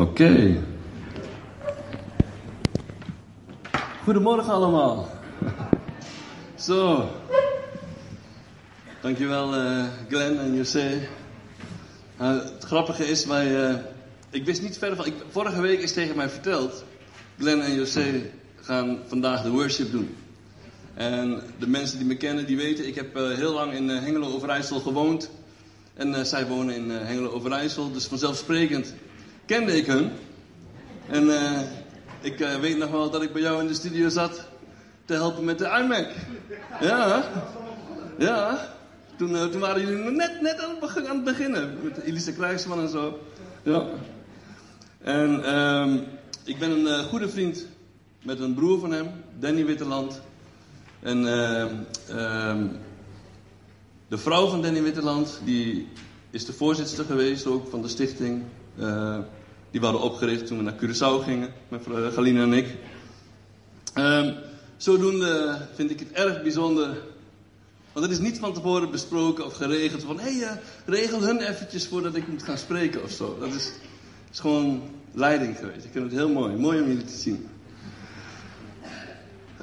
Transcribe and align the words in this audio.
Oké. 0.00 0.62
Goedemorgen 4.02 4.52
allemaal. 4.52 5.08
Zo. 6.66 7.08
Dankjewel 9.02 9.54
uh, 9.54 9.84
Glenn 10.08 10.38
en 10.38 10.54
José. 10.54 11.08
Uh, 12.20 12.28
het 12.28 12.64
grappige 12.64 13.08
is, 13.08 13.26
wij, 13.26 13.70
uh, 13.70 13.78
ik 14.30 14.44
wist 14.44 14.62
niet 14.62 14.78
verder 14.78 14.96
van... 14.96 15.06
Ik, 15.06 15.14
vorige 15.30 15.60
week 15.60 15.80
is 15.80 15.92
tegen 15.92 16.16
mij 16.16 16.28
verteld... 16.28 16.84
Glenn 17.38 17.60
en 17.62 17.74
José 17.74 18.30
gaan 18.60 18.98
vandaag 19.06 19.42
de 19.42 19.50
worship 19.50 19.90
doen. 19.90 20.16
En 20.94 21.42
de 21.58 21.68
mensen 21.68 21.98
die 21.98 22.06
me 22.06 22.16
kennen, 22.16 22.46
die 22.46 22.56
weten... 22.56 22.86
Ik 22.86 22.94
heb 22.94 23.14
heel 23.14 23.52
lang 23.52 23.72
in 23.72 23.88
Hengelo 23.88 24.32
Overijssel 24.32 24.80
gewoond. 24.80 25.30
En 25.94 26.26
zij 26.26 26.46
wonen 26.46 26.74
in 26.74 26.90
Hengelo 26.90 27.30
Overijssel. 27.30 27.92
Dus 27.92 28.04
vanzelfsprekend 28.04 28.94
kende 29.50 29.76
ik 29.76 29.86
hun. 29.86 30.10
En 31.06 31.24
uh, 31.24 31.60
ik 32.20 32.40
uh, 32.40 32.54
weet 32.54 32.78
nog 32.78 32.90
wel 32.90 33.10
dat 33.10 33.22
ik 33.22 33.32
bij 33.32 33.42
jou 33.42 33.60
in 33.60 33.66
de 33.66 33.74
studio 33.74 34.08
zat 34.08 34.46
te 35.04 35.12
helpen 35.12 35.44
met 35.44 35.58
de 35.58 35.78
iMac. 35.82 36.08
Ja, 36.80 37.24
ja. 38.18 38.74
Toen, 39.16 39.30
uh, 39.30 39.44
toen 39.44 39.60
waren 39.60 39.80
jullie 39.80 40.10
net, 40.10 40.40
net 40.40 40.60
aan, 40.60 40.76
het, 41.06 41.24
beginnen. 41.24 41.78
Met 41.82 41.98
Elise 41.98 42.32
Krijgsman 42.32 42.80
en 42.80 42.88
zo. 42.88 43.18
Ja. 43.62 43.86
En 45.02 45.56
um, 45.58 46.04
ik 46.44 46.58
ben 46.58 46.70
een 46.70 47.04
goede 47.04 47.28
vriend 47.28 47.66
met 48.22 48.40
een 48.40 48.54
broer 48.54 48.80
van 48.80 48.92
hem, 48.92 49.10
Danny 49.38 49.64
Witteland. 49.64 50.20
En 51.00 51.16
um, 51.16 52.70
de 54.08 54.18
vrouw 54.18 54.48
van 54.48 54.62
Danny 54.62 54.82
Witteland, 54.82 55.40
die 55.44 55.88
is 56.30 56.44
de 56.44 56.52
voorzitter 56.52 57.04
geweest 57.04 57.46
ook 57.46 57.68
van 57.70 57.82
de 57.82 57.88
stichting. 57.88 58.42
Die 59.70 59.80
waren 59.80 60.00
opgericht 60.00 60.46
toen 60.46 60.56
we 60.56 60.62
naar 60.62 60.76
Curaçao 60.76 61.24
gingen, 61.24 61.52
met 61.68 61.82
Galina 62.12 62.42
en 62.42 62.52
ik. 62.52 62.76
Um, 63.94 64.34
zodoende 64.76 65.58
vind 65.74 65.90
ik 65.90 65.98
het 65.98 66.12
erg 66.12 66.42
bijzonder. 66.42 67.02
Want 67.92 68.06
het 68.06 68.14
is 68.14 68.20
niet 68.20 68.38
van 68.38 68.52
tevoren 68.52 68.90
besproken 68.90 69.44
of 69.44 69.54
geregeld 69.54 70.02
van 70.02 70.20
hé, 70.20 70.38
hey, 70.38 70.50
uh, 70.50 70.50
regel 70.86 71.22
hun 71.22 71.40
eventjes 71.40 71.86
voordat 71.86 72.14
ik 72.14 72.28
moet 72.28 72.42
gaan 72.42 72.58
spreken 72.58 73.02
of 73.02 73.10
zo. 73.10 73.36
Dat 73.38 73.54
is, 73.54 73.72
is 74.32 74.38
gewoon 74.38 74.82
leiding 75.12 75.56
geweest. 75.56 75.84
Ik 75.84 75.92
vind 75.92 76.04
het 76.04 76.14
heel 76.14 76.28
mooi. 76.28 76.56
Mooi 76.56 76.80
om 76.80 76.86
jullie 76.86 77.04
te 77.04 77.16
zien. 77.16 77.48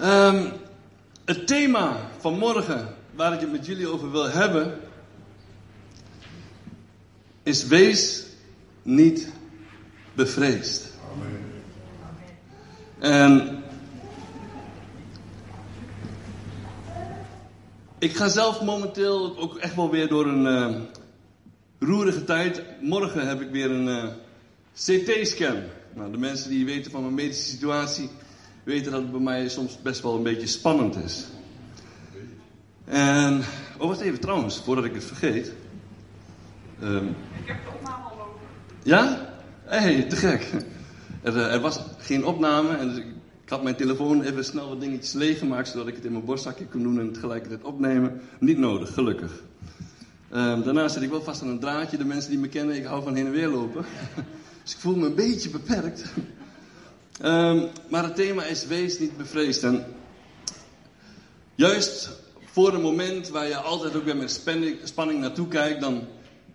Um, 0.04 0.52
het 1.26 1.48
thema 1.48 2.10
van 2.20 2.38
morgen, 2.38 2.96
waar 3.16 3.34
ik 3.34 3.40
het 3.40 3.52
met 3.52 3.66
jullie 3.66 3.88
over 3.88 4.12
wil 4.12 4.30
hebben, 4.30 4.80
is 7.44 7.68
wees 7.68 8.26
niet 8.82 9.30
bevreesd. 10.18 10.86
En 13.00 13.64
ik 17.98 18.16
ga 18.16 18.28
zelf 18.28 18.62
momenteel 18.62 19.38
ook 19.38 19.58
echt 19.58 19.76
wel 19.76 19.90
weer 19.92 20.08
door 20.08 20.26
een 20.26 20.46
uh, 20.46 20.82
roerige 21.80 22.24
tijd. 22.24 22.64
Morgen 22.82 23.28
heb 23.28 23.42
ik 23.42 23.50
weer 23.50 23.72
een 23.72 23.88
uh, 23.88 24.04
CT-scan. 24.74 25.58
Nou, 25.94 26.12
de 26.12 26.18
mensen 26.18 26.50
die 26.50 26.66
weten 26.66 26.92
van 26.92 27.02
mijn 27.02 27.14
medische 27.14 27.50
situatie 27.50 28.10
weten 28.64 28.92
dat 28.92 29.02
het 29.02 29.12
bij 29.12 29.20
mij 29.20 29.50
soms 29.50 29.82
best 29.82 30.02
wel 30.02 30.16
een 30.16 30.24
beetje 30.24 30.48
spannend 30.48 30.96
is. 30.96 31.26
En, 32.86 33.44
oh 33.78 33.88
wacht 33.88 34.00
even 34.00 34.20
trouwens, 34.20 34.62
voordat 34.64 34.86
ik 34.86 34.94
het 34.94 35.04
vergeet. 35.04 35.54
Um, 36.84 37.16
ik 37.42 37.48
heb 37.48 37.58
de 37.64 37.70
opname 37.76 38.04
al 38.04 38.12
over. 38.12 38.40
Ja? 38.84 39.27
Hé, 39.68 40.08
te 40.08 40.16
gek. 40.16 40.52
Er, 41.22 41.38
eh, 41.38 41.54
er, 41.54 41.60
was 41.60 41.80
geen 41.98 42.26
opname 42.26 42.76
en 42.76 42.88
dus 42.88 42.98
ik, 42.98 43.06
had 43.48 43.64
mijn 43.64 43.76
telefoon 43.76 44.22
even 44.22 44.46
snel 44.46 44.70
wat 44.70 44.82
dingetjes 44.82 45.14
leeggemaakt 45.14 45.68
zodat 45.68 45.88
ik 45.88 45.96
het 45.96 46.06
in 46.06 46.12
mijn 46.12 46.26
borstzakje 46.26 46.66
kon 46.66 46.84
doen 46.84 47.00
en 47.00 47.12
tegelijkertijd 47.12 47.64
opnemen. 47.64 48.22
Niet 48.40 48.58
nodig, 48.58 48.94
gelukkig. 48.94 49.32
Um, 50.34 50.64
daarna 50.64 50.88
zit 50.88 51.02
ik 51.02 51.10
wel 51.10 51.22
vast 51.22 51.42
aan 51.42 51.48
een 51.48 51.60
draadje. 51.60 51.98
De 51.98 52.06
mensen 52.06 52.30
die 52.30 52.40
me 52.40 52.48
kennen, 52.48 52.76
ik 52.76 52.86
hou 52.86 53.04
van 53.04 53.16
heen 53.16 53.26
en 53.26 53.32
weer 53.32 53.48
lopen. 53.48 53.86
dus 54.64 54.74
ik 54.74 54.80
voel 54.80 54.96
me 54.96 55.06
een 55.06 55.16
beetje 55.16 55.50
beperkt. 55.50 56.04
um, 57.24 57.68
maar 57.90 58.04
het 58.04 58.16
thema 58.16 58.44
is 58.44 58.66
wees 58.66 59.00
niet 59.00 59.18
bevreesd. 59.18 59.64
En 59.64 59.86
juist 61.56 62.10
voor 62.46 62.74
een 62.74 62.82
moment 62.82 63.30
waar 63.30 63.48
je 63.48 63.58
altijd 63.58 63.96
ook 63.96 64.06
weer 64.06 64.18
met 64.18 64.32
spanning, 64.32 64.78
spanning 64.84 65.20
naartoe 65.20 65.48
kijkt, 65.48 65.82
dan 65.82 66.08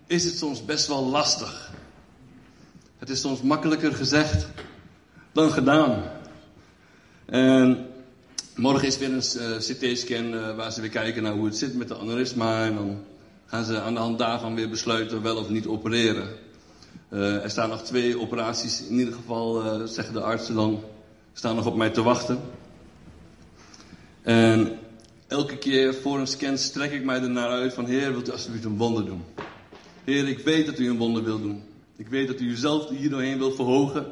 is 0.07 0.25
het 0.25 0.37
soms 0.37 0.65
best 0.65 0.87
wel 0.87 1.05
lastig. 1.05 1.72
Het 3.03 3.11
is 3.11 3.21
soms 3.21 3.43
makkelijker 3.43 3.93
gezegd 3.93 4.47
dan 5.33 5.51
gedaan. 5.51 6.03
En 7.27 7.87
morgen 8.57 8.87
is 8.87 8.99
weer 8.99 9.13
een 9.13 9.23
uh, 9.37 9.57
CT-scan 9.57 10.35
uh, 10.35 10.57
waar 10.57 10.73
ze 10.73 10.81
weer 10.81 10.91
kijken 10.91 11.23
naar 11.23 11.33
hoe 11.33 11.45
het 11.45 11.57
zit 11.57 11.75
met 11.75 11.89
de 11.89 11.99
aneurysma. 11.99 12.65
En 12.65 12.75
dan 12.75 13.05
gaan 13.47 13.65
ze 13.65 13.81
aan 13.81 13.95
de 13.95 14.01
hand 14.01 14.19
daarvan 14.19 14.55
weer 14.55 14.69
besluiten 14.69 15.23
wel 15.23 15.37
of 15.37 15.49
niet 15.49 15.67
opereren. 15.67 16.29
Uh, 17.11 17.43
er 17.45 17.51
staan 17.51 17.69
nog 17.69 17.83
twee 17.83 18.21
operaties, 18.21 18.83
in 18.89 18.99
ieder 18.99 19.15
geval 19.15 19.63
zeggen 19.89 20.15
de 20.15 20.23
artsen 20.23 20.55
dan, 20.55 20.83
staan 21.33 21.57
nog 21.57 21.67
op 21.67 21.77
mij 21.77 21.91
te 21.91 22.03
wachten. 22.03 22.41
En 24.23 24.79
elke 25.27 25.57
keer 25.57 25.95
voor 25.95 26.19
een 26.19 26.27
scan 26.27 26.59
strek 26.59 26.93
ik 26.93 27.05
mij 27.05 27.21
er 27.21 27.31
naar 27.31 27.49
uit 27.49 27.75
van 27.75 27.87
Heer, 27.87 28.11
wilt 28.13 28.29
u 28.29 28.33
alsjeblieft 28.33 28.65
een 28.65 28.77
wonder 28.77 29.05
doen? 29.05 29.25
Heer, 30.05 30.29
ik 30.29 30.39
weet 30.39 30.67
dat 30.67 30.79
u 30.79 30.89
een 30.89 30.99
wonder 30.99 31.25
wilt 31.25 31.43
doen. 31.43 31.71
Ik 32.03 32.09
weet 32.09 32.27
dat 32.27 32.41
u 32.41 32.51
uzelf 32.51 32.89
hier 32.89 33.11
doorheen 33.11 33.39
wil 33.39 33.53
verhogen. 33.53 34.07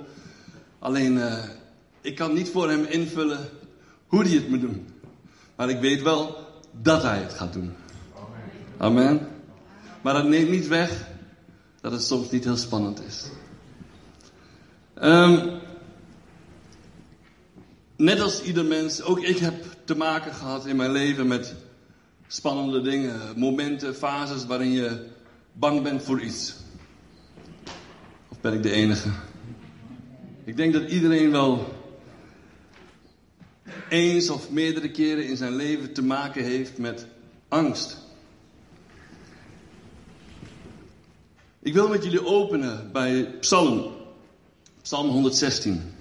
Alleen, 0.78 1.16
uh, 1.16 1.44
ik 2.00 2.14
kan 2.14 2.34
niet 2.34 2.48
voor 2.48 2.68
hem 2.68 2.84
invullen 2.84 3.48
hoe 4.06 4.22
hij 4.22 4.32
het 4.32 4.48
moet 4.48 4.60
doen. 4.60 4.86
Maar 5.56 5.68
ik 5.68 5.80
weet 5.80 6.02
wel 6.02 6.36
dat 6.82 7.02
hij 7.02 7.18
het 7.18 7.32
gaat 7.32 7.52
doen. 7.52 7.72
Amen. 8.76 9.28
Maar 10.02 10.14
dat 10.14 10.28
neemt 10.28 10.50
niet 10.50 10.68
weg 10.68 11.08
dat 11.80 11.92
het 11.92 12.02
soms 12.02 12.30
niet 12.30 12.44
heel 12.44 12.56
spannend 12.56 13.02
is. 13.06 13.26
Um, 15.02 15.50
net 17.96 18.20
als 18.20 18.42
ieder 18.42 18.64
mens, 18.64 19.02
ook 19.02 19.20
ik 19.20 19.38
heb 19.38 19.64
te 19.84 19.96
maken 19.96 20.34
gehad 20.34 20.66
in 20.66 20.76
mijn 20.76 20.92
leven 20.92 21.26
met 21.26 21.54
spannende 22.26 22.80
dingen, 22.80 23.20
momenten, 23.36 23.94
fases 23.94 24.46
waarin 24.46 24.72
je 24.72 25.06
bang 25.52 25.82
bent 25.82 26.02
voor 26.02 26.20
iets 26.20 26.59
ben 28.40 28.52
ik 28.52 28.62
de 28.62 28.70
enige? 28.70 29.08
Ik 30.44 30.56
denk 30.56 30.72
dat 30.72 30.90
iedereen 30.90 31.30
wel 31.30 31.74
eens 33.88 34.30
of 34.30 34.50
meerdere 34.50 34.90
keren 34.90 35.26
in 35.26 35.36
zijn 35.36 35.54
leven 35.54 35.92
te 35.92 36.02
maken 36.02 36.44
heeft 36.44 36.78
met 36.78 37.06
angst. 37.48 37.98
Ik 41.62 41.72
wil 41.72 41.88
met 41.88 42.04
jullie 42.04 42.26
openen 42.26 42.92
bij 42.92 43.24
Psalm, 43.40 43.92
Psalm 44.82 45.08
116. 45.08 45.94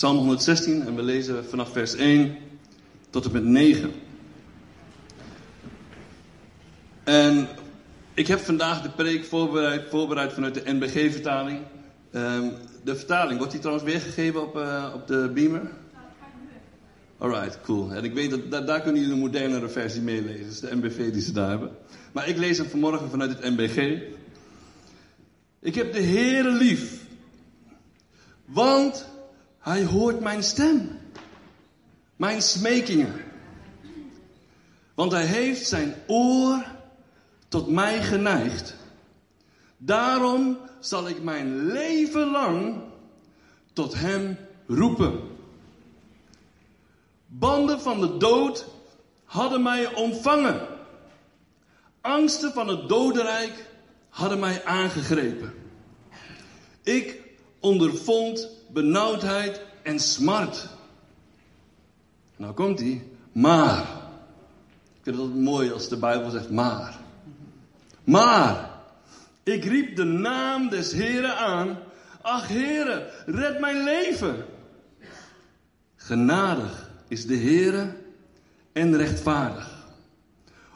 Psalm 0.00 0.16
116 0.16 0.86
en 0.86 0.94
we 0.94 1.02
lezen 1.02 1.44
vanaf 1.44 1.72
vers 1.72 1.94
1 1.94 2.36
tot 3.10 3.24
en 3.24 3.32
met 3.32 3.44
9. 3.44 3.92
En 7.04 7.48
ik 8.14 8.26
heb 8.26 8.38
vandaag 8.38 8.82
de 8.82 8.90
preek 8.90 9.24
voorbereid, 9.88 10.32
vanuit 10.32 10.54
de 10.54 10.62
NBG-vertaling. 10.64 11.58
Um, 12.12 12.52
de 12.84 12.96
vertaling, 12.96 13.38
wordt 13.38 13.52
die 13.52 13.60
trouwens 13.60 13.90
weergegeven 13.90 14.42
op, 14.42 14.56
uh, 14.56 14.92
op 14.94 15.06
de 15.06 15.30
beamer? 15.34 15.70
Alright, 17.18 17.60
cool. 17.62 17.92
En 17.92 18.04
ik 18.04 18.14
weet 18.14 18.50
dat, 18.50 18.66
daar 18.66 18.80
kunnen 18.80 19.00
jullie 19.00 19.16
een 19.16 19.22
modernere 19.22 19.68
versie 19.68 20.02
meelezen. 20.02 20.46
Dus 20.46 20.60
de 20.60 20.76
MBV 20.76 21.12
die 21.12 21.22
ze 21.22 21.32
daar 21.32 21.48
hebben. 21.48 21.70
Maar 22.12 22.28
ik 22.28 22.36
lees 22.36 22.58
hem 22.58 22.68
vanmorgen 22.68 23.10
vanuit 23.10 23.30
het 23.30 23.50
MBG. 23.50 24.02
Ik 25.60 25.74
heb 25.74 25.92
de 25.92 26.02
Heere 26.02 26.50
lief. 26.50 27.04
Want 28.44 29.08
hij 29.60 29.84
hoort 29.84 30.20
mijn 30.20 30.42
stem. 30.42 30.98
Mijn 32.16 32.42
smekingen. 32.42 33.24
Want 34.94 35.12
hij 35.12 35.26
heeft 35.26 35.66
zijn 35.66 35.94
oor 36.06 36.64
tot 37.48 37.68
mij 37.68 38.02
geneigd. 38.02 38.76
Daarom 39.76 40.58
zal 40.80 41.08
ik 41.08 41.22
mijn 41.22 41.66
leven 41.66 42.30
lang 42.30 42.80
tot 43.72 43.94
hem 43.94 44.36
roepen. 44.66 45.20
Banden 47.26 47.80
van 47.80 48.00
de 48.00 48.16
dood 48.16 48.66
hadden 49.24 49.62
mij 49.62 49.94
ontvangen. 49.94 50.66
Angsten 52.00 52.52
van 52.52 52.68
het 52.68 52.88
dodenrijk 52.88 53.70
hadden 54.08 54.38
mij 54.38 54.64
aangegrepen. 54.64 55.52
Ik 56.82 57.20
ondervond 57.60 58.59
benauwdheid 58.72 59.60
en 59.82 60.00
smart. 60.00 60.68
Nou 62.36 62.54
komt 62.54 62.78
hij, 62.78 63.02
maar. 63.32 63.80
Ik 64.94 65.00
vind 65.02 65.16
het 65.16 65.34
mooi 65.34 65.72
als 65.72 65.88
de 65.88 65.96
Bijbel 65.96 66.30
zegt 66.30 66.50
maar. 66.50 66.98
Maar, 68.04 68.70
ik 69.42 69.64
riep 69.64 69.96
de 69.96 70.04
naam 70.04 70.68
des 70.68 70.92
Heren 70.92 71.36
aan. 71.36 71.78
Ach 72.22 72.48
Heere, 72.48 73.10
red 73.26 73.60
mijn 73.60 73.84
leven. 73.84 74.44
Genadig 75.96 76.90
is 77.08 77.26
de 77.26 77.36
Heere 77.36 77.96
en 78.72 78.96
rechtvaardig. 78.96 79.78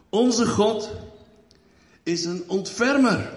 Onze 0.09 0.47
God 0.47 0.91
is 2.03 2.25
een 2.25 2.45
ontfermer. 2.47 3.33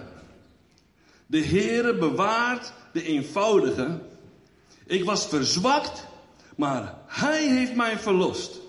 De 1.26 1.44
Heere 1.46 1.98
bewaart 1.98 2.74
de 2.94 3.04
eenvoudige. 3.04 4.00
Ik 4.88 5.04
was 5.04 5.28
verzwakt, 5.28 6.06
maar 6.56 6.96
Hij 7.08 7.48
heeft 7.48 7.76
mij 7.76 8.00
verlost. 8.00 8.60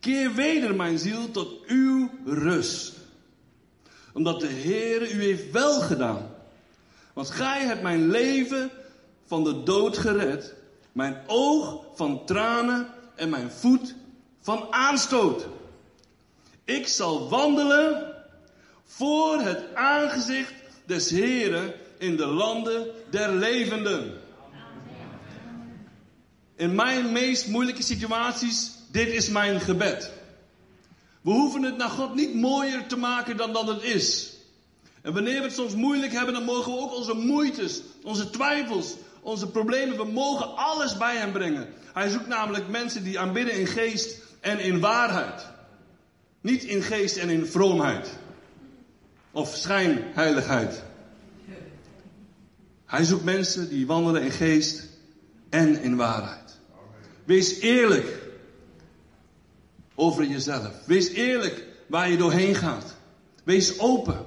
Keer 0.00 0.34
weder 0.34 0.74
mijn 0.74 0.98
ziel 0.98 1.30
tot 1.30 1.66
uw 1.66 2.10
rust. 2.24 2.92
Omdat 4.12 4.40
de 4.40 4.48
Heere 4.48 5.10
u 5.10 5.22
heeft 5.22 5.50
wel 5.50 5.80
gedaan. 5.80 6.34
Want 7.12 7.30
Gij 7.30 7.64
hebt 7.64 7.82
mijn 7.82 8.10
leven 8.10 8.70
van 9.26 9.44
de 9.44 9.62
dood 9.62 9.98
gered. 9.98 10.54
Mijn 10.92 11.22
oog 11.26 11.84
van 11.94 12.24
tranen 12.26 12.88
en 13.14 13.28
mijn 13.28 13.50
voet 13.50 13.94
van 14.40 14.66
aanstoot. 14.70 15.46
Ik 16.64 16.88
zal 16.88 17.28
wandelen 17.28 18.14
voor 18.84 19.38
het 19.38 19.74
aangezicht 19.74 20.54
des 20.84 21.10
Heren 21.10 21.74
in 21.98 22.16
de 22.16 22.26
landen 22.26 22.86
der 23.10 23.32
levenden. 23.32 24.20
In 26.56 26.74
mijn 26.74 27.12
meest 27.12 27.46
moeilijke 27.46 27.82
situaties, 27.82 28.70
dit 28.90 29.08
is 29.08 29.28
mijn 29.28 29.60
gebed. 29.60 30.12
We 31.20 31.30
hoeven 31.30 31.62
het 31.62 31.76
naar 31.76 31.88
God 31.88 32.14
niet 32.14 32.34
mooier 32.34 32.86
te 32.86 32.96
maken 32.96 33.36
dan 33.36 33.52
dat 33.52 33.66
het 33.66 33.82
is. 33.82 34.32
En 35.02 35.12
wanneer 35.12 35.38
we 35.38 35.44
het 35.44 35.54
soms 35.54 35.74
moeilijk 35.74 36.12
hebben, 36.12 36.34
dan 36.34 36.44
mogen 36.44 36.72
we 36.72 36.78
ook 36.78 36.94
onze 36.94 37.14
moeites, 37.14 37.82
onze 38.02 38.30
twijfels, 38.30 38.94
onze 39.20 39.46
problemen, 39.50 39.96
we 39.96 40.04
mogen 40.04 40.56
alles 40.56 40.96
bij 40.96 41.16
hem 41.16 41.32
brengen. 41.32 41.68
Hij 41.92 42.08
zoekt 42.08 42.26
namelijk 42.26 42.68
mensen 42.68 43.04
die 43.04 43.18
aanbidden 43.18 43.54
in 43.54 43.66
geest 43.66 44.16
en 44.40 44.58
in 44.60 44.80
waarheid. 44.80 45.46
Niet 46.40 46.62
in 46.64 46.82
geest 46.82 47.16
en 47.16 47.28
in 47.28 47.46
vroomheid. 47.46 48.18
Of 49.30 49.54
schijnheiligheid. 49.56 50.82
Hij 52.86 53.04
zoekt 53.04 53.24
mensen 53.24 53.68
die 53.68 53.86
wandelen 53.86 54.22
in 54.22 54.30
geest 54.30 54.88
en 55.50 55.82
in 55.82 55.96
waarheid. 55.96 56.41
Wees 57.24 57.58
eerlijk 57.58 58.18
over 59.94 60.24
jezelf. 60.24 60.72
Wees 60.86 61.08
eerlijk 61.08 61.66
waar 61.86 62.10
je 62.10 62.16
doorheen 62.16 62.54
gaat. 62.54 62.94
Wees 63.44 63.78
open. 63.78 64.26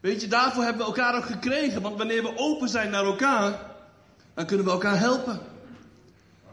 Weet 0.00 0.20
je, 0.20 0.28
daarvoor 0.28 0.62
hebben 0.62 0.82
we 0.82 0.88
elkaar 0.88 1.16
ook 1.16 1.24
gekregen. 1.24 1.82
Want 1.82 1.96
wanneer 1.96 2.22
we 2.22 2.36
open 2.36 2.68
zijn 2.68 2.90
naar 2.90 3.04
elkaar, 3.04 3.74
dan 4.34 4.46
kunnen 4.46 4.66
we 4.66 4.72
elkaar 4.72 4.98
helpen. 4.98 5.40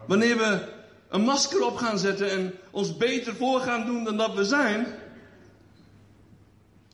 Wanneer 0.08 0.38
we 0.38 0.72
een 1.10 1.22
masker 1.22 1.66
op 1.66 1.76
gaan 1.76 2.00
zetten 2.00 2.30
en 2.30 2.54
ons 2.72 2.98
beter 2.98 3.36
voor 3.36 3.60
gaan 3.60 3.86
doen 3.86 4.04
dan 4.04 4.18
dat 4.18 4.34
we 4.34 4.46
zijn, 4.46 4.86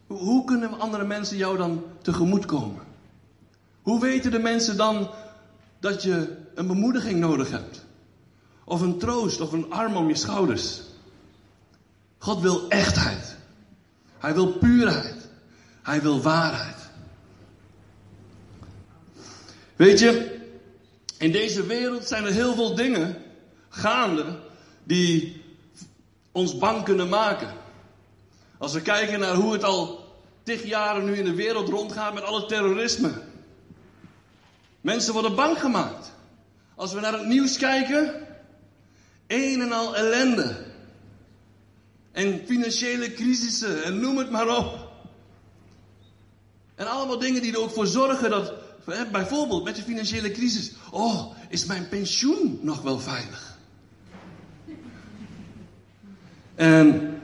hoe 0.08 0.46
kunnen 0.46 0.80
andere 0.80 1.06
mensen 1.06 1.38
jou 1.38 1.58
dan 1.58 1.84
tegemoet 2.02 2.46
komen? 2.46 2.84
Hoe 3.82 4.00
weten 4.00 4.32
de 4.32 4.40
mensen 4.40 4.78
dan 4.78 5.10
dat 5.80 6.04
je 6.04 6.38
een 6.56 6.68
bemoediging 6.68 7.20
nodig 7.20 7.52
hebt? 7.52 7.86
Of 8.70 8.82
een 8.82 8.98
troost 8.98 9.42
of 9.42 9.52
een 9.52 9.72
arm 9.72 9.96
om 9.96 10.08
je 10.08 10.16
schouders? 10.16 10.82
God 12.18 12.42
wil 12.42 12.70
echtheid. 12.70 13.38
Hij 14.18 14.34
wil 14.34 14.48
puurheid. 14.48 15.28
Hij 15.82 16.02
wil 16.02 16.22
waarheid. 16.22 16.76
Weet 19.76 20.00
je, 20.00 20.40
in 21.18 21.32
deze 21.32 21.66
wereld 21.66 22.08
zijn 22.08 22.26
er 22.26 22.32
heel 22.32 22.54
veel 22.56 22.76
dingen 22.76 23.16
gaande 23.70 24.40
die 24.84 25.44
ons 26.32 26.58
bang 26.58 26.84
kunnen 26.84 27.10
maken. 27.10 27.54
Als 28.58 28.74
we 28.74 28.82
kijken 28.82 29.20
naar 29.20 29.36
hoe 29.36 29.54
het 29.54 29.64
al 29.64 30.08
tig 30.44 30.64
jaren 30.64 31.06
nu 31.06 31.16
in 31.16 31.26
de 31.26 31.36
wereld 31.36 31.70
rondgaat 31.70 32.14
met 32.14 32.24
alle 32.24 32.46
terrorisme. 32.46 33.12
Mensen 34.82 35.14
worden 35.14 35.36
bang 35.36 35.60
gemaakt. 35.60 36.12
Als 36.76 36.94
we 36.94 37.00
naar 37.00 37.14
het 37.14 37.26
nieuws 37.26 37.58
kijken, 37.58 38.28
een 39.30 39.62
en 39.62 39.72
al 39.72 39.96
ellende. 39.96 40.56
En 42.12 42.42
financiële 42.46 43.14
crisissen 43.14 43.84
en 43.84 44.00
noem 44.00 44.18
het 44.18 44.30
maar 44.30 44.58
op. 44.58 44.92
En 46.76 46.88
allemaal 46.88 47.20
dingen 47.20 47.42
die 47.42 47.54
er 47.54 47.60
ook 47.60 47.72
voor 47.72 47.88
zorgen 47.88 48.30
dat, 48.30 48.54
bijvoorbeeld 49.12 49.64
met 49.64 49.76
de 49.76 49.82
financiële 49.82 50.32
crisis, 50.32 50.72
oh, 50.92 51.36
is 51.50 51.66
mijn 51.66 51.90
pensioen 51.90 52.60
nog 52.62 52.82
wel 52.82 53.00
veilig? 53.00 53.58
En 56.56 57.18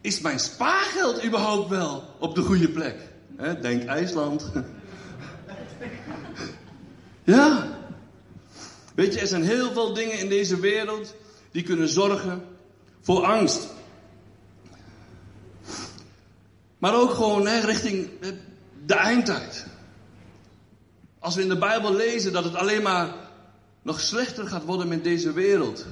is 0.00 0.20
mijn 0.20 0.38
spaargeld 0.38 1.24
überhaupt 1.24 1.68
wel 1.68 2.14
op 2.18 2.34
de 2.34 2.42
goede 2.42 2.68
plek? 2.68 3.12
denk 3.60 3.84
IJsland. 3.84 4.52
ja. 7.24 7.74
Weet 8.94 9.14
je, 9.14 9.20
er 9.20 9.26
zijn 9.26 9.42
heel 9.42 9.72
veel 9.72 9.94
dingen 9.94 10.18
in 10.18 10.28
deze 10.28 10.60
wereld 10.60 11.14
die 11.50 11.62
kunnen 11.62 11.88
zorgen 11.88 12.44
voor 13.00 13.24
angst. 13.24 13.66
Maar 16.78 16.94
ook 16.94 17.10
gewoon 17.10 17.46
hè, 17.46 17.60
richting 17.60 18.10
de 18.86 18.94
eindtijd. 18.94 19.66
Als 21.18 21.34
we 21.34 21.42
in 21.42 21.48
de 21.48 21.58
Bijbel 21.58 21.94
lezen 21.94 22.32
dat 22.32 22.44
het 22.44 22.54
alleen 22.54 22.82
maar 22.82 23.14
nog 23.82 24.00
slechter 24.00 24.46
gaat 24.46 24.64
worden 24.64 24.88
met 24.88 25.04
deze 25.04 25.32
wereld. 25.32 25.86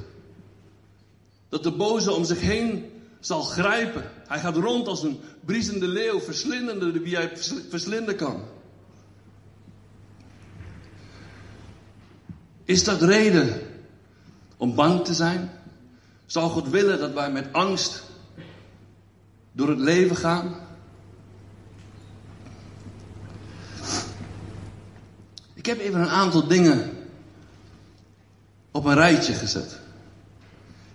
Dat 1.49 1.63
de 1.63 1.73
boze 1.73 2.13
om 2.13 2.25
zich 2.25 2.41
heen 2.41 2.91
zal 3.21 3.43
grijpen. 3.43 4.11
Hij 4.29 4.39
gaat 4.39 4.57
rond 4.57 4.89
als 4.89 5.03
een 5.03 5.21
briesende 5.45 5.87
leeuw, 5.87 6.21
verslindende 6.21 7.01
wie 7.01 7.17
hij 7.17 7.33
verslinden 7.69 8.17
kan. 8.17 8.43
Is 12.73 12.85
dat 12.85 13.03
reden 13.03 13.61
om 14.57 14.75
bang 14.75 15.05
te 15.05 15.15
zijn? 15.15 15.51
Zou 16.27 16.51
God 16.51 16.69
willen 16.69 16.99
dat 16.99 17.13
wij 17.13 17.31
met 17.31 17.53
angst 17.53 18.03
door 19.53 19.69
het 19.69 19.79
leven 19.79 20.17
gaan? 20.17 20.55
Ik 25.55 25.67
heb 25.67 25.79
even 25.79 26.01
een 26.01 26.09
aantal 26.09 26.47
dingen 26.47 26.91
op 28.71 28.85
een 28.85 28.95
rijtje 28.95 29.33
gezet. 29.33 29.79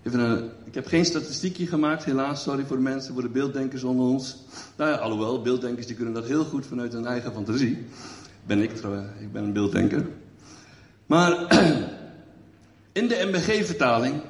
Even 0.03 0.19
een, 0.19 0.49
ik 0.63 0.73
heb 0.73 0.87
geen 0.87 1.05
statistiekje 1.05 1.67
gemaakt, 1.67 2.03
helaas. 2.03 2.43
Sorry 2.43 2.65
voor 2.65 2.77
de 2.77 2.83
mensen, 2.83 3.13
voor 3.13 3.21
de 3.21 3.29
beelddenkers 3.29 3.83
onder 3.83 4.05
ons. 4.05 4.37
Nou 4.75 4.91
ja, 4.91 4.97
alhoewel, 4.97 5.41
beelddenkers 5.41 5.87
die 5.87 5.95
kunnen 5.95 6.13
dat 6.13 6.25
heel 6.25 6.45
goed 6.45 6.65
vanuit 6.65 6.93
hun 6.93 7.05
eigen 7.05 7.33
fantasie. 7.33 7.85
Ben 8.45 8.61
ik 8.61 8.75
trouwens, 8.75 9.07
ik 9.19 9.31
ben 9.31 9.43
een 9.43 9.53
beelddenker. 9.53 10.05
Maar 11.07 11.31
in 12.91 13.07
de 13.07 13.25
MBG-vertaling 13.31 14.21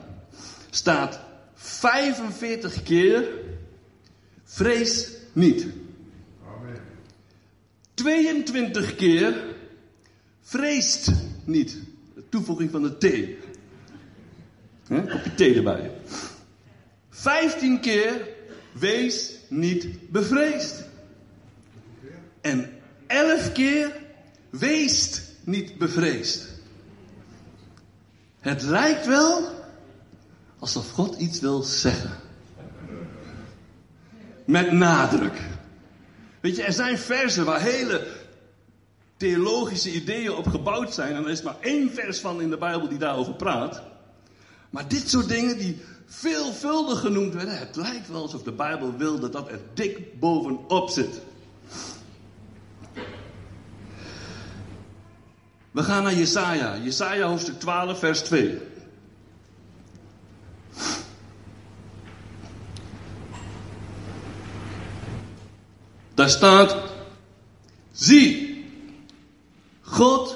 staat 0.69 1.19
45 1.53 2.83
keer 2.83 3.27
vrees 4.43 5.09
niet. 5.33 5.67
22 7.93 8.95
keer 8.95 9.55
vreest 10.41 11.11
niet. 11.45 11.77
De 12.15 12.29
toevoeging 12.29 12.71
van 12.71 12.81
de 12.81 12.97
T. 12.97 13.03
Een 14.89 15.09
kopje 15.09 15.35
thee 15.35 15.55
erbij. 15.55 15.91
15 17.09 17.79
keer 17.79 18.27
wees 18.71 19.35
niet 19.47 20.09
bevreesd. 20.11 20.83
En 22.41 22.69
11 23.07 23.51
keer 23.51 23.95
weest 24.49 25.31
niet 25.43 25.77
bevreesd. 25.77 26.56
Het 28.39 28.61
lijkt 28.61 29.05
wel 29.05 29.41
alsof 30.59 30.89
God 30.89 31.15
iets 31.15 31.39
wil 31.39 31.61
zeggen. 31.61 32.11
Met 34.45 34.71
nadruk. 34.71 35.41
Weet 36.39 36.55
je, 36.55 36.63
er 36.63 36.73
zijn 36.73 36.97
versen 36.97 37.45
waar 37.45 37.61
hele 37.61 38.07
theologische 39.17 39.91
ideeën 39.91 40.31
op 40.31 40.47
gebouwd 40.47 40.93
zijn. 40.93 41.15
En 41.15 41.23
er 41.23 41.29
is 41.29 41.41
maar 41.41 41.57
één 41.61 41.93
vers 41.93 42.19
van 42.19 42.41
in 42.41 42.49
de 42.49 42.57
Bijbel 42.57 42.87
die 42.87 42.97
daarover 42.97 43.33
praat. 43.33 43.81
Maar 44.69 44.87
dit 44.87 45.09
soort 45.09 45.27
dingen 45.27 45.57
die 45.57 45.81
veelvuldig 46.05 46.99
genoemd 46.99 47.33
werden, 47.33 47.57
het 47.57 47.75
lijkt 47.75 48.07
wel 48.07 48.21
alsof 48.21 48.43
de 48.43 48.51
Bijbel 48.51 48.97
wil 48.97 49.19
dat 49.19 49.33
dat 49.33 49.49
er 49.49 49.59
dik 49.73 50.19
bovenop 50.19 50.89
zit. 50.89 51.21
We 55.77 55.83
gaan 55.83 56.03
naar 56.03 56.13
Jesaja. 56.13 56.77
Jesaja 56.83 57.27
hoofdstuk 57.27 57.59
12, 57.59 57.99
vers 57.99 58.21
2. 58.21 58.57
Daar 66.13 66.29
staat, 66.29 66.75
zie, 67.91 68.65
God 69.81 70.35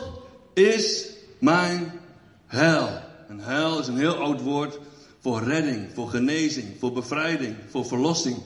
is 0.54 1.10
mijn 1.40 2.00
heil. 2.48 3.02
En 3.28 3.40
heil 3.40 3.80
is 3.80 3.88
een 3.88 3.98
heel 3.98 4.16
oud 4.16 4.42
woord 4.42 4.80
voor 5.20 5.44
redding, 5.44 5.90
voor 5.94 6.10
genezing, 6.10 6.76
voor 6.80 6.92
bevrijding, 6.92 7.56
voor 7.70 7.86
verlossing, 7.86 8.38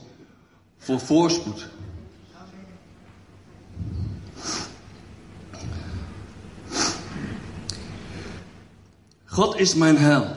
voor 0.78 1.00
voorspoed. 1.00 1.68
God 9.36 9.58
is 9.58 9.74
mijn 9.74 9.96
heil. 9.96 10.36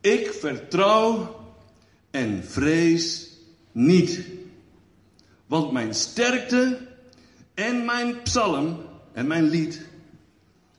Ik 0.00 0.32
vertrouw 0.32 1.40
en 2.10 2.44
vrees 2.44 3.30
niet. 3.72 4.20
Want 5.46 5.72
mijn 5.72 5.94
sterkte 5.94 6.78
en 7.54 7.84
mijn 7.84 8.22
psalm 8.22 8.80
en 9.12 9.26
mijn 9.26 9.44
lied 9.44 9.86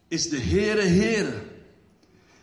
is 0.08 0.30
de 0.30 0.40
Heere 0.40 0.82
Heere. 0.82 1.34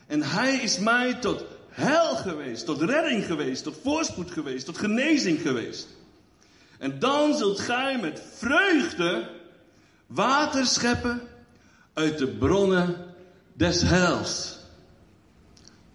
En 0.06 0.22
Hij 0.22 0.56
is 0.56 0.78
mij 0.78 1.14
tot 1.14 1.44
heil 1.68 2.16
geweest, 2.16 2.66
tot 2.66 2.82
redding 2.82 3.24
geweest, 3.24 3.62
tot 3.62 3.76
voorspoed 3.82 4.30
geweest, 4.30 4.66
tot 4.66 4.78
genezing 4.78 5.40
geweest. 5.40 5.88
En 6.78 6.98
dan 6.98 7.36
zult 7.36 7.60
gij 7.60 7.98
met 8.00 8.22
vreugde 8.34 9.30
water 10.06 10.66
scheppen 10.66 11.22
uit 11.92 12.18
de 12.18 12.28
bronnen 12.28 13.14
des 13.52 13.82
heils. 13.82 14.62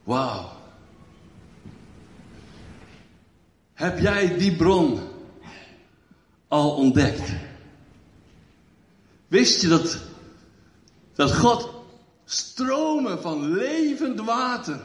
Wauw. 0.09 0.49
Heb 3.73 3.99
jij 3.99 4.37
die 4.37 4.55
bron 4.55 4.99
al 6.47 6.75
ontdekt? 6.75 7.31
Wist 9.27 9.61
je 9.61 9.67
dat, 9.67 9.99
dat 11.13 11.35
God 11.35 11.69
stromen 12.25 13.21
van 13.21 13.51
levend 13.51 14.19
water 14.19 14.83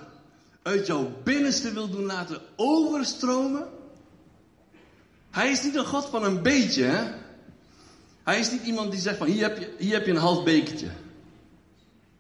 uit 0.62 0.86
jouw 0.86 1.10
binnenste 1.22 1.72
wil 1.72 1.90
doen 1.90 2.04
laten 2.04 2.40
overstromen? 2.56 3.68
Hij 5.30 5.50
is 5.50 5.62
niet 5.62 5.74
een 5.74 5.86
God 5.86 6.06
van 6.06 6.24
een 6.24 6.42
beetje, 6.42 6.84
hè? 6.84 7.14
Hij 8.22 8.38
is 8.38 8.50
niet 8.50 8.62
iemand 8.62 8.90
die 8.90 9.00
zegt 9.00 9.18
van 9.18 9.26
hier 9.26 9.42
heb 9.42 9.58
je, 9.58 9.74
hier 9.78 9.92
heb 9.92 10.06
je 10.06 10.12
een 10.12 10.16
half 10.16 10.44
bekertje. 10.44 10.90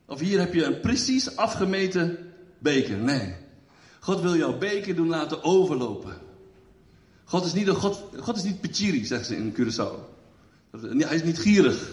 Of 0.06 0.20
hier 0.20 0.38
heb 0.38 0.54
je 0.54 0.64
een 0.64 0.80
precies 0.80 1.36
afgemeten 1.36 2.32
beker. 2.58 2.96
Nee. 2.96 3.34
God 4.00 4.20
wil 4.20 4.36
jouw 4.36 4.58
beker 4.58 4.94
doen 4.94 5.08
laten 5.08 5.44
overlopen. 5.44 6.16
God 7.24 7.44
is 7.44 7.52
niet 7.52 7.68
een 7.68 7.74
God, 7.74 8.02
God 8.20 8.36
is 8.36 8.42
niet 8.42 8.60
Pichiri, 8.60 9.04
zeggen 9.04 9.26
ze 9.26 9.36
in 9.36 9.54
Curaçao. 9.54 10.12
Hij 10.80 11.14
is 11.14 11.22
niet 11.22 11.38
gierig. 11.38 11.88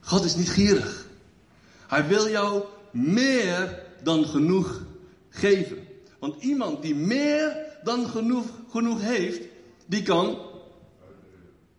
God 0.00 0.24
is 0.24 0.36
niet 0.36 0.50
gierig. 0.50 1.06
Hij 1.86 2.06
wil 2.06 2.28
jou 2.28 2.64
meer 2.90 3.82
dan 4.02 4.26
genoeg 4.26 4.82
geven. 5.28 5.86
Want 6.18 6.42
iemand 6.42 6.82
die 6.82 6.94
meer 6.94 7.56
dan 7.82 8.08
genoeg, 8.08 8.46
genoeg 8.70 9.00
heeft, 9.00 9.42
die 9.86 10.02
kan 10.02 10.38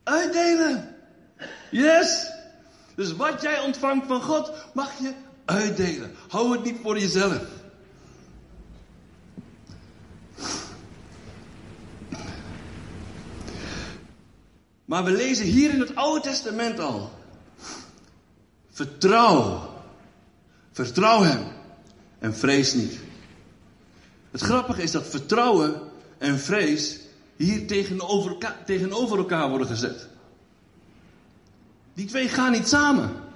uitdelen. 0.03 0.95
Yes! 1.71 2.27
Dus 2.95 3.15
wat 3.15 3.41
jij 3.41 3.59
ontvangt 3.59 4.07
van 4.07 4.21
God, 4.21 4.51
mag 4.73 4.99
je 4.99 5.13
uitdelen. 5.49 6.11
Hou 6.27 6.51
het 6.51 6.63
niet 6.63 6.77
voor 6.81 6.99
jezelf. 6.99 7.41
Maar 14.85 15.03
we 15.03 15.11
lezen 15.11 15.45
hier 15.45 15.69
in 15.69 15.79
het 15.79 15.95
Oude 15.95 16.21
Testament 16.21 16.79
al. 16.79 17.11
Vertrouw. 18.71 19.69
Vertrouw 20.71 21.21
Hem. 21.21 21.43
En 22.19 22.35
vrees 22.35 22.73
niet. 22.73 22.99
Het 24.31 24.41
grappige 24.41 24.81
is 24.81 24.91
dat 24.91 25.07
vertrouwen 25.07 25.81
en 26.17 26.39
vrees 26.39 26.99
hier 27.35 27.67
tegenover, 27.67 28.37
tegenover 28.65 29.17
elkaar 29.17 29.49
worden 29.49 29.67
gezet. 29.67 30.07
Die 31.93 32.05
twee 32.05 32.27
gaan 32.27 32.51
niet 32.51 32.67
samen. 32.67 33.28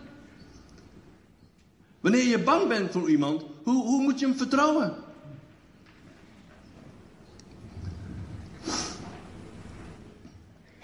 Wanneer 2.04 2.24
je 2.24 2.40
bang 2.40 2.68
bent 2.68 2.92
voor 2.92 3.10
iemand, 3.10 3.44
hoe, 3.64 3.84
hoe 3.84 4.02
moet 4.02 4.20
je 4.20 4.26
hem 4.26 4.38
vertrouwen? 4.38 4.96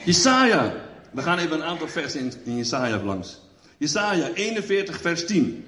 Jesaja. 0.06 0.76
We 1.12 1.22
gaan 1.22 1.38
even 1.38 1.56
een 1.56 1.64
aantal 1.64 1.88
versen 1.88 2.32
in, 2.44 2.56
Jesaja 2.56 3.04
langs. 3.04 3.40
Jesaja 3.78 4.30
41 4.34 5.02
vers 5.02 5.26
10. 5.26 5.66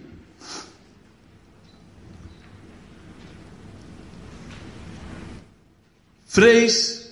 Vrees 6.26 7.08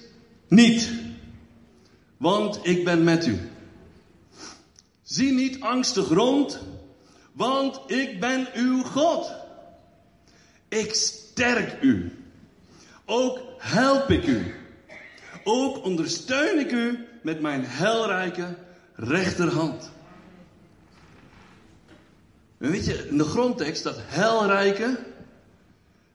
niet, 0.48 0.92
want 2.18 2.60
ik 2.62 2.84
ben 2.84 3.04
met 3.04 3.28
u. 3.28 3.40
Zie 5.04 5.32
niet 5.32 5.60
angstig 5.62 6.08
rond, 6.08 6.60
want 7.32 7.80
ik 7.88 8.20
ben 8.20 8.48
uw 8.54 8.84
God. 8.84 9.32
Ik 10.68 10.94
sterk 10.94 11.82
u. 11.82 12.12
Ook 13.06 13.40
help 13.58 14.10
ik 14.10 14.26
u. 14.26 14.56
Ook 15.44 15.84
ondersteun 15.84 16.60
ik 16.60 16.72
u 16.72 17.08
met 17.22 17.42
mijn 17.42 17.66
helrijke 17.66 18.56
rechterhand. 18.94 19.92
Weet 22.58 22.86
je, 22.86 23.08
in 23.08 23.18
de 23.18 23.24
grondtekst 23.24 23.84
dat 23.84 23.98
helrijke, 24.00 25.00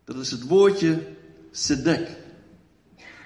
dat 0.05 0.17
is 0.17 0.31
het 0.31 0.47
woordje 0.47 1.07
sedek. 1.51 2.09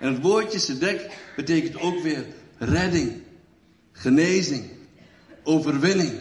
En 0.01 0.13
het 0.13 0.23
woordje 0.23 0.59
sedek 0.59 1.19
betekent 1.37 1.81
ook 1.81 2.03
weer 2.03 2.27
redding, 2.59 3.23
genezing, 3.93 4.71
overwinning. 5.43 6.21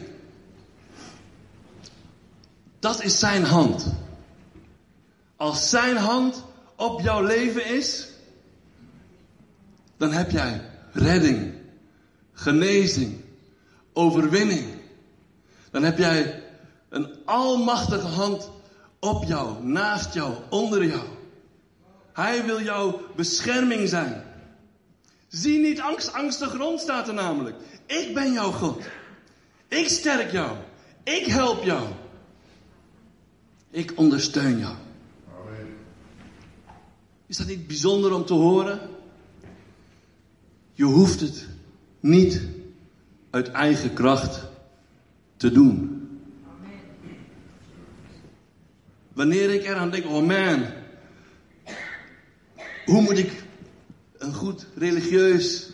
Dat 2.88 3.04
is 3.04 3.20
zijn 3.20 3.44
hand. 3.44 3.94
Als 5.36 5.70
zijn 5.70 5.98
hand 5.98 6.44
op 6.76 7.02
jouw 7.02 7.24
leven 7.24 7.66
is, 7.66 8.08
dan 9.98 10.12
heb 10.12 10.32
jij 10.32 10.62
redding, 10.92 11.54
genezing, 12.34 13.22
overwinning. 13.94 14.66
Dan 15.72 15.84
heb 15.84 15.98
jij 15.98 16.44
een 16.90 17.16
almachtige 17.26 18.08
hand 18.08 18.52
op 19.00 19.24
jou, 19.24 19.64
naast 19.64 20.14
jou, 20.14 20.34
onder 20.50 20.86
jou. 20.86 21.08
Hij 22.14 22.46
wil 22.46 22.62
jouw 22.62 23.02
bescherming 23.16 23.90
zijn. 23.90 24.24
Zie 25.28 25.60
niet 25.60 25.82
angst, 25.82 26.14
angstig 26.14 26.54
rond 26.54 26.80
staat 26.80 27.08
er 27.08 27.14
namelijk. 27.14 27.56
Ik 27.86 28.14
ben 28.14 28.34
jouw 28.34 28.52
God. 28.52 28.84
Ik 29.68 29.90
sterk 29.90 30.32
jou. 30.32 30.58
Ik 31.04 31.26
help 31.26 31.64
jou. 31.64 31.88
Ik 33.70 33.94
ondersteun 33.96 34.60
jou. 34.60 34.76
Is 37.28 37.38
dat 37.38 37.48
niet 37.48 37.68
bijzonder 37.68 38.14
om 38.14 38.26
te 38.26 38.34
horen? 38.34 38.80
Je 40.74 40.84
hoeft 40.84 41.20
het 41.20 41.48
niet 42.00 42.42
uit 43.30 43.52
eigen 43.52 43.94
kracht 43.94 44.44
te 45.38 45.52
doen. 45.52 46.02
Wanneer 49.14 49.54
ik 49.54 49.64
eraan 49.64 49.90
denk, 49.90 50.06
oh 50.06 50.28
man, 50.28 50.66
hoe 52.86 53.02
moet 53.02 53.18
ik 53.18 53.44
een 54.18 54.34
goed 54.34 54.68
religieus 54.76 55.70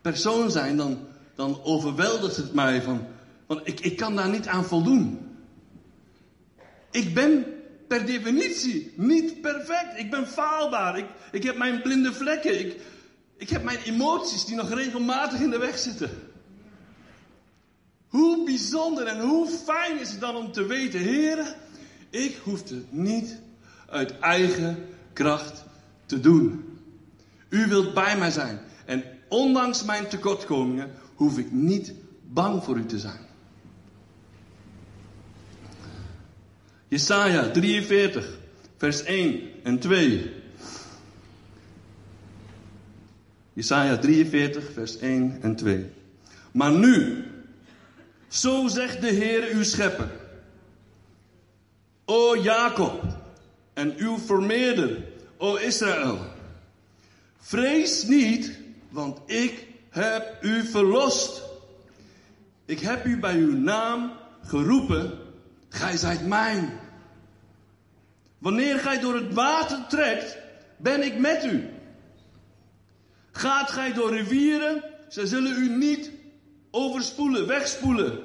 persoon 0.00 0.50
zijn, 0.50 0.76
dan, 0.76 0.98
dan 1.34 1.62
overweldigt 1.62 2.36
het 2.36 2.54
mij 2.54 2.82
van, 2.82 3.06
want 3.46 3.60
ik, 3.64 3.80
ik 3.80 3.96
kan 3.96 4.16
daar 4.16 4.30
niet 4.30 4.46
aan 4.46 4.64
voldoen. 4.64 5.29
Ik 6.90 7.14
ben 7.14 7.44
per 7.88 8.06
definitie 8.06 8.92
niet 8.96 9.40
perfect. 9.40 9.98
Ik 9.98 10.10
ben 10.10 10.26
faalbaar. 10.26 10.98
Ik, 10.98 11.06
ik 11.32 11.42
heb 11.42 11.56
mijn 11.56 11.82
blinde 11.82 12.12
vlekken. 12.12 12.58
Ik, 12.60 12.80
ik 13.36 13.48
heb 13.48 13.62
mijn 13.62 13.78
emoties 13.78 14.44
die 14.44 14.56
nog 14.56 14.72
regelmatig 14.72 15.40
in 15.40 15.50
de 15.50 15.58
weg 15.58 15.78
zitten. 15.78 16.10
Hoe 18.08 18.44
bijzonder 18.44 19.06
en 19.06 19.20
hoe 19.20 19.48
fijn 19.48 20.00
is 20.00 20.10
het 20.10 20.20
dan 20.20 20.36
om 20.36 20.52
te 20.52 20.66
weten, 20.66 21.00
heren, 21.00 21.54
ik 22.10 22.36
hoef 22.42 22.68
het 22.68 22.92
niet 22.92 23.38
uit 23.88 24.18
eigen 24.18 24.86
kracht 25.12 25.64
te 26.06 26.20
doen. 26.20 26.64
U 27.48 27.66
wilt 27.66 27.94
bij 27.94 28.18
mij 28.18 28.30
zijn. 28.30 28.60
En 28.84 29.04
ondanks 29.28 29.84
mijn 29.84 30.08
tekortkomingen 30.08 30.90
hoef 31.14 31.38
ik 31.38 31.52
niet 31.52 31.92
bang 32.22 32.64
voor 32.64 32.76
u 32.76 32.86
te 32.86 32.98
zijn. 32.98 33.28
Jesaja 36.90 37.50
43, 37.50 38.38
vers 38.76 39.02
1 39.02 39.40
en 39.62 39.78
2. 39.78 40.30
Jesaja 43.52 43.98
43, 43.98 44.72
vers 44.72 44.98
1 44.98 45.38
en 45.42 45.56
2. 45.56 45.86
Maar 46.52 46.72
nu, 46.72 47.24
zo 48.28 48.68
zegt 48.68 49.00
de 49.00 49.06
Heer 49.06 49.48
uw 49.52 49.62
schepper. 49.62 50.10
O 52.04 52.36
Jacob 52.36 53.02
en 53.72 53.94
uw 53.96 54.18
vermeerder, 54.18 55.04
o 55.36 55.56
Israël. 55.56 56.18
Vrees 57.38 58.04
niet, 58.04 58.58
want 58.88 59.18
ik 59.26 59.66
heb 59.90 60.38
u 60.42 60.64
verlost. 60.64 61.42
Ik 62.64 62.80
heb 62.80 63.06
u 63.06 63.20
bij 63.20 63.36
uw 63.36 63.56
naam 63.56 64.12
geroepen, 64.42 65.18
gij 65.68 65.96
zijt 65.96 66.26
mijn. 66.26 66.79
Wanneer 68.40 68.78
gij 68.78 69.00
door 69.00 69.14
het 69.14 69.34
water 69.34 69.86
trekt, 69.88 70.38
ben 70.76 71.02
ik 71.02 71.18
met 71.18 71.44
u. 71.44 71.68
Gaat 73.30 73.70
gij 73.70 73.92
door 73.92 74.16
rivieren, 74.16 74.84
ze 75.08 75.26
zullen 75.26 75.62
u 75.62 75.76
niet 75.76 76.10
overspoelen, 76.70 77.46
wegspoelen. 77.46 78.18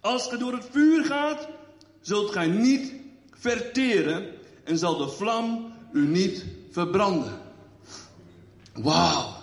Als 0.00 0.26
gij 0.28 0.38
door 0.38 0.52
het 0.52 0.68
vuur 0.70 1.04
gaat, 1.04 1.48
zult 2.00 2.30
gij 2.30 2.46
niet 2.46 2.92
verteren 3.30 4.26
en 4.64 4.78
zal 4.78 4.96
de 4.96 5.08
vlam 5.08 5.72
u 5.92 6.06
niet 6.06 6.44
verbranden. 6.70 7.40
Wauw, 8.72 9.34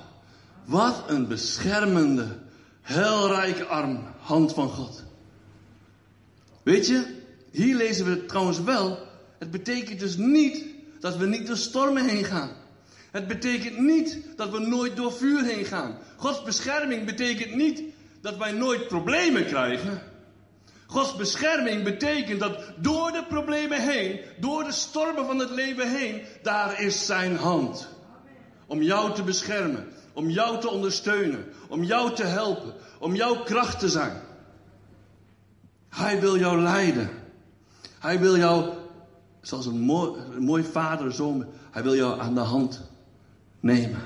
wat 0.66 1.04
een 1.08 1.28
beschermende, 1.28 2.28
heilrijke 2.82 3.66
arm, 3.66 4.04
hand 4.20 4.54
van 4.54 4.70
God. 4.70 5.04
Weet 6.64 6.88
je, 6.88 7.06
hier 7.52 7.76
lezen 7.76 8.06
we 8.06 8.26
trouwens 8.26 8.62
wel. 8.62 9.05
Het 9.38 9.52
betekent 9.52 10.00
dus 10.00 10.18
niet 10.18 10.66
dat 11.00 11.18
we 11.18 11.26
niet 11.26 11.48
door 11.48 11.58
stormen 11.58 12.06
heen 12.06 12.24
gaan. 12.24 12.52
Het 13.12 13.28
betekent 13.28 13.78
niet 13.78 14.18
dat 14.36 14.50
we 14.50 14.60
nooit 14.60 14.96
door 14.96 15.14
vuur 15.14 15.44
heen 15.44 15.66
gaan. 15.66 15.98
Gods 16.16 16.44
bescherming 16.44 17.06
betekent 17.06 17.56
niet 17.56 17.84
dat 18.22 18.38
wij 18.38 18.52
nooit 18.52 18.88
problemen 18.88 19.46
krijgen. 19.46 20.02
Gods 20.86 21.16
bescherming 21.16 21.84
betekent 21.84 22.40
dat 22.40 22.60
door 22.78 23.12
de 23.12 23.24
problemen 23.28 23.82
heen, 23.82 24.20
door 24.40 24.64
de 24.64 24.72
stormen 24.72 25.26
van 25.26 25.40
het 25.40 25.50
leven 25.50 25.96
heen, 25.96 26.22
daar 26.42 26.82
is 26.82 27.06
zijn 27.06 27.36
hand. 27.36 27.88
Om 28.68 28.82
jou 28.82 29.14
te 29.14 29.24
beschermen, 29.24 29.88
om 30.14 30.30
jou 30.30 30.60
te 30.60 30.70
ondersteunen, 30.70 31.46
om 31.68 31.84
jou 31.84 32.16
te 32.16 32.24
helpen, 32.24 32.74
om 33.00 33.16
jouw 33.16 33.44
kracht 33.44 33.80
te 33.80 33.90
zijn. 33.90 34.22
Hij 35.90 36.20
wil 36.20 36.38
jou 36.38 36.62
leiden. 36.62 37.10
Hij 38.00 38.20
wil 38.20 38.38
jou, 38.38 38.74
zoals 39.48 39.66
een 39.66 39.80
mooi, 39.80 40.20
een 40.36 40.44
mooi 40.44 40.64
vader, 40.64 41.14
zoon, 41.14 41.46
hij 41.72 41.84
wil 41.84 41.96
jou 41.96 42.20
aan 42.20 42.34
de 42.34 42.40
hand 42.40 42.82
nemen. 43.60 44.00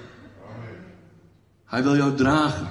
Hij 1.65 1.84
wil 1.84 1.96
jou 1.96 2.15
dragen. 2.15 2.69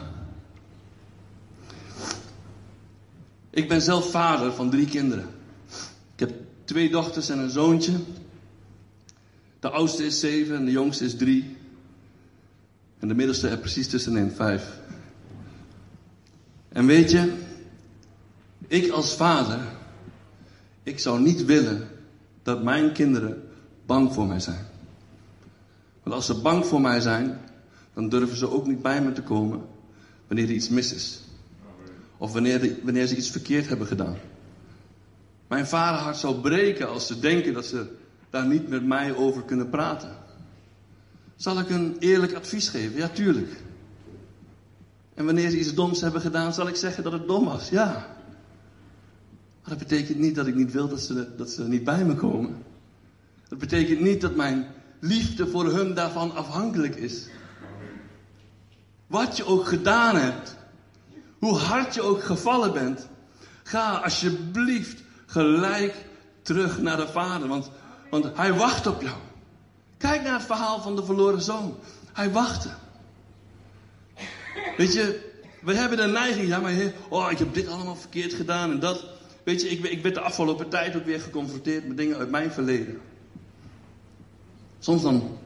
Ik 3.50 3.68
ben 3.68 3.80
zelf 3.80 4.10
vader 4.10 4.52
van 4.52 4.70
drie 4.70 4.87
kinderen. 4.87 5.26
Ik 6.14 6.20
heb 6.20 6.32
twee 6.64 6.90
dochters 6.90 7.28
en 7.28 7.38
een 7.38 7.50
zoontje. 7.50 7.92
De 9.60 9.70
oudste 9.70 10.04
is 10.04 10.20
zeven 10.20 10.56
en 10.56 10.64
de 10.64 10.70
jongste 10.70 11.04
is 11.04 11.16
drie. 11.16 11.56
En 12.98 13.08
de 13.08 13.14
middelste 13.14 13.48
er 13.48 13.58
precies 13.58 13.88
tussenin, 13.88 14.30
vijf. 14.30 14.80
En 16.68 16.87
weet 16.87 17.10
je, 17.10 17.32
ik 18.66 18.90
als 18.90 19.14
vader, 19.14 19.60
ik 20.82 20.98
zou 20.98 21.20
niet 21.20 21.44
willen 21.44 21.96
dat 22.42 22.62
mijn 22.62 22.93
kinderen 22.93 23.43
bang 23.86 24.12
voor 24.12 24.26
mij 24.26 24.41
zijn. 24.41 24.67
Want 26.02 26.15
als 26.15 26.26
ze 26.26 26.41
bang 26.41 26.67
voor 26.67 26.80
mij 26.80 27.00
zijn, 27.00 27.41
dan 27.95 28.08
durven 28.08 28.36
ze 28.36 28.50
ook 28.50 28.67
niet 28.67 28.82
bij 28.82 29.02
me 29.02 29.12
te 29.12 29.23
komen 29.23 29.60
wanneer 30.26 30.45
er 30.45 30.54
iets 30.54 30.69
mis 30.69 30.93
is. 30.93 31.21
Of 32.17 32.32
wanneer, 32.32 32.76
wanneer 32.82 33.06
ze 33.06 33.17
iets 33.17 33.30
verkeerd 33.30 33.69
hebben 33.69 33.86
gedaan. 33.86 34.17
Mijn 35.47 35.67
vaderhart 35.67 36.17
zou 36.17 36.41
breken 36.41 36.89
als 36.89 37.06
ze 37.06 37.19
denken 37.19 37.52
dat 37.52 37.67
ze 37.67 37.86
daar 38.30 38.47
niet 38.47 38.69
met 38.69 38.84
mij 38.84 39.15
over 39.15 39.43
kunnen 39.43 39.71
praten. 39.71 40.17
Zal 41.36 41.58
ik 41.58 41.71
een 41.71 41.97
eerlijk 41.99 42.34
advies 42.34 42.69
geven? 42.69 42.97
Ja, 42.97 43.08
tuurlijk. 43.08 43.50
En 45.15 45.25
wanneer 45.25 45.50
ze 45.50 45.58
iets 45.58 45.75
doms 45.75 46.00
hebben 46.00 46.21
gedaan, 46.21 46.54
zal 46.54 46.69
ik 46.69 46.76
zeggen 46.76 47.02
dat 47.02 47.12
het 47.12 47.26
dom 47.26 47.45
was? 47.45 47.69
Ja. 47.69 48.17
Maar 49.69 49.78
dat 49.78 49.89
betekent 49.89 50.19
niet 50.19 50.35
dat 50.35 50.47
ik 50.47 50.54
niet 50.54 50.73
wil 50.73 50.89
dat 50.89 51.00
ze, 51.00 51.35
dat 51.37 51.50
ze 51.50 51.69
niet 51.69 51.85
bij 51.85 52.04
me 52.04 52.15
komen. 52.15 52.65
Dat 53.49 53.59
betekent 53.59 54.00
niet 54.00 54.21
dat 54.21 54.37
mijn 54.37 54.67
liefde 55.00 55.47
voor 55.47 55.65
hun 55.73 55.95
daarvan 55.95 56.35
afhankelijk 56.35 56.97
is. 56.97 57.26
Wat 59.07 59.37
je 59.37 59.45
ook 59.45 59.67
gedaan 59.67 60.17
hebt, 60.17 60.57
hoe 61.39 61.57
hard 61.57 61.95
je 61.95 62.02
ook 62.02 62.23
gevallen 62.23 62.73
bent, 62.73 63.09
ga 63.63 63.97
alsjeblieft 63.97 65.02
gelijk 65.26 65.95
terug 66.43 66.81
naar 66.81 66.97
de 66.97 67.09
Vader, 67.09 67.49
want, 67.49 67.71
want 68.11 68.37
Hij 68.37 68.54
wacht 68.54 68.87
op 68.87 69.02
jou. 69.02 69.17
Kijk 69.97 70.23
naar 70.23 70.39
het 70.39 70.47
verhaal 70.47 70.81
van 70.81 70.97
de 70.97 71.04
verloren 71.04 71.43
zoon. 71.43 71.76
Hij 72.13 72.31
wachtte. 72.31 72.71
Weet 74.76 74.93
je, 74.93 75.33
we 75.63 75.75
hebben 75.75 75.99
de 75.99 76.07
neiging, 76.07 76.49
ja 76.49 76.59
maar 76.59 76.71
heer, 76.71 76.95
oh 77.09 77.31
ik 77.31 77.39
heb 77.39 77.54
dit 77.54 77.69
allemaal 77.69 77.97
verkeerd 77.97 78.33
gedaan 78.33 78.71
en 78.71 78.81
dat. 78.81 79.17
Weet 79.49 79.63
je, 79.63 79.69
ik, 79.69 79.84
ik 79.84 80.15
de 80.15 80.21
afgelopen 80.21 80.69
tijd 80.69 80.97
ook 80.97 81.04
weer 81.04 81.21
geconfronteerd 81.21 81.89
met 81.89 81.97
dingen 81.97 82.17
uit 82.17 82.30
mijn 82.30 82.50
verleden. 82.50 82.99
Soms 84.78 85.02
dan, 85.02 85.39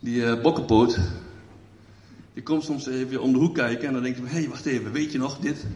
die 0.00 0.20
uh, 0.20 0.42
bokkenpoot, 0.42 0.98
die 2.34 2.42
komt 2.42 2.64
soms 2.64 2.86
even 2.86 3.22
om 3.22 3.32
de 3.32 3.38
hoek 3.38 3.54
kijken 3.54 3.86
en 3.86 3.92
dan 3.92 4.02
denk 4.02 4.16
je, 4.16 4.22
hé, 4.22 4.28
hey, 4.28 4.48
wacht 4.48 4.66
even, 4.66 4.92
weet 4.92 5.12
je 5.12 5.18
nog 5.18 5.38
dit? 5.38 5.66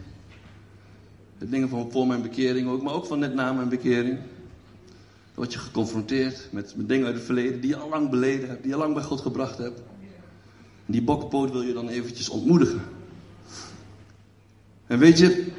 De 1.37 1.49
dingen 1.49 1.69
van 1.69 1.91
voor 1.91 2.07
mijn 2.07 2.21
bekering 2.21 2.67
ook, 2.67 2.81
maar 2.81 2.93
ook 2.93 3.05
van 3.05 3.19
net 3.19 3.33
na 3.33 3.53
mijn 3.53 3.69
bekering. 3.69 4.15
Dan 4.15 4.25
word 5.33 5.53
je 5.53 5.59
geconfronteerd 5.59 6.47
met, 6.51 6.73
met 6.75 6.87
dingen 6.87 7.05
uit 7.05 7.15
het 7.15 7.25
verleden 7.25 7.61
die 7.61 7.69
je 7.69 7.77
al 7.77 7.89
lang 7.89 8.09
beleden 8.09 8.49
hebt, 8.49 8.61
die 8.61 8.69
je 8.69 8.75
al 8.75 8.81
lang 8.81 8.93
bij 8.93 9.03
God 9.03 9.21
gebracht 9.21 9.57
hebt. 9.57 9.81
Die 10.85 11.01
bokkenpoot 11.01 11.51
wil 11.51 11.61
je 11.61 11.73
dan 11.73 11.89
eventjes 11.89 12.29
ontmoedigen. 12.29 12.81
En 14.87 14.99
weet 14.99 15.17
je, 15.17 15.51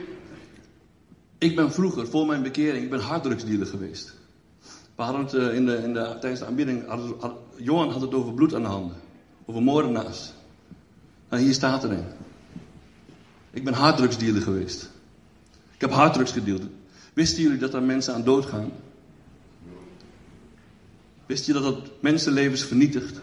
ik 1.39 1.57
ben 1.57 1.73
vroeger, 1.73 2.07
voor 2.07 2.27
mijn 2.27 2.43
bekering, 2.43 2.85
ik 2.85 2.91
ben 2.91 3.01
harddrugsdealer 3.01 3.67
geweest. 3.67 4.15
We 4.95 5.03
hadden 5.03 5.25
het 5.25 5.35
eh, 5.35 5.55
in 5.55 5.67
de, 5.67 5.77
in 5.77 5.93
de, 5.93 6.17
tijdens 6.21 6.41
de 6.41 6.85
had, 7.21 7.33
Johan 7.57 7.91
had 7.91 8.01
het 8.01 8.15
over 8.15 8.33
bloed 8.33 8.55
aan 8.55 8.63
de 8.63 8.69
handen. 8.69 8.97
Over 9.45 9.63
moordenaars. 9.63 10.33
Nou, 11.29 11.43
hier 11.43 11.55
staat 11.55 11.85
erin. 11.85 12.05
Ik 13.51 13.65
ben 13.65 13.75
harddrugsdealer 13.75 14.43
geweest. 14.43 14.91
Ik 15.75 15.81
heb 15.81 15.91
harddrugs 15.91 16.33
gedeeld. 16.33 16.63
Wisten 17.13 17.43
jullie 17.43 17.59
dat 17.59 17.75
er 17.75 17.83
mensen 17.83 18.15
aan 18.15 18.25
dood 18.25 18.47
gaan? 18.47 18.73
Wist 21.27 21.47
je 21.47 21.53
dat 21.53 21.63
dat 21.63 21.91
mensenlevens 22.01 22.65
vernietigt? 22.65 23.21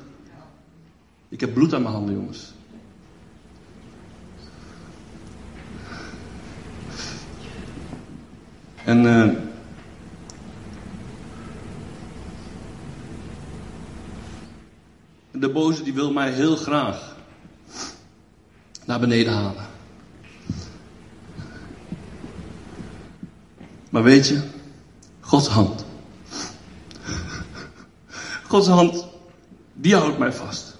Ik 1.29 1.39
heb 1.39 1.53
bloed 1.53 1.73
aan 1.73 1.81
mijn 1.81 1.93
handen, 1.93 2.15
jongens. 2.15 2.53
En 8.85 9.03
uh, 9.03 9.31
de 15.31 15.49
boze 15.49 15.83
die 15.83 15.93
wil 15.93 16.11
mij 16.11 16.31
heel 16.31 16.55
graag 16.55 17.15
naar 18.85 18.99
beneden 18.99 19.33
halen. 19.33 19.65
Maar 23.89 24.03
weet 24.03 24.27
je, 24.27 24.41
Gods 25.19 25.47
hand. 25.47 25.85
Gods 28.47 28.67
hand, 28.67 29.05
die 29.73 29.95
houdt 29.95 30.17
mij 30.17 30.33
vast. 30.33 30.77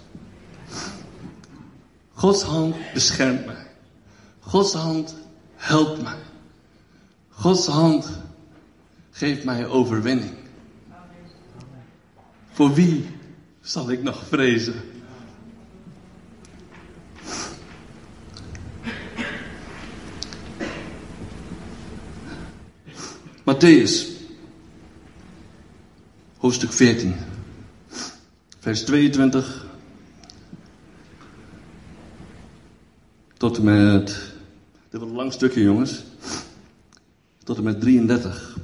Gods 2.14 2.42
hand 2.42 2.76
beschermt 2.94 3.46
mij. 3.46 3.68
Gods 4.40 4.74
hand 4.74 5.16
helpt 5.56 6.02
mij. 6.02 6.18
Gods 7.42 7.68
hand 7.68 8.10
geeft 9.12 9.44
mij 9.44 9.68
overwinning. 9.68 10.34
Voor 12.52 12.74
wie 12.74 13.06
zal 13.62 13.92
ik 13.92 14.04
nog 14.04 14.24
vrezen? 14.26 14.74
Matthäus, 23.44 24.08
hoofdstuk 26.38 26.72
14, 26.72 27.16
vers 28.60 28.84
22 28.84 29.66
tot 33.38 33.58
en 33.58 33.64
met, 33.64 34.06
dit 34.06 35.00
wordt 35.00 35.06
een 35.06 35.12
lang 35.12 35.34
stukje 35.34 35.62
jongens, 35.62 36.04
tot 37.52 37.60
en 37.60 37.66
met 37.66 37.82
33. 37.82 38.58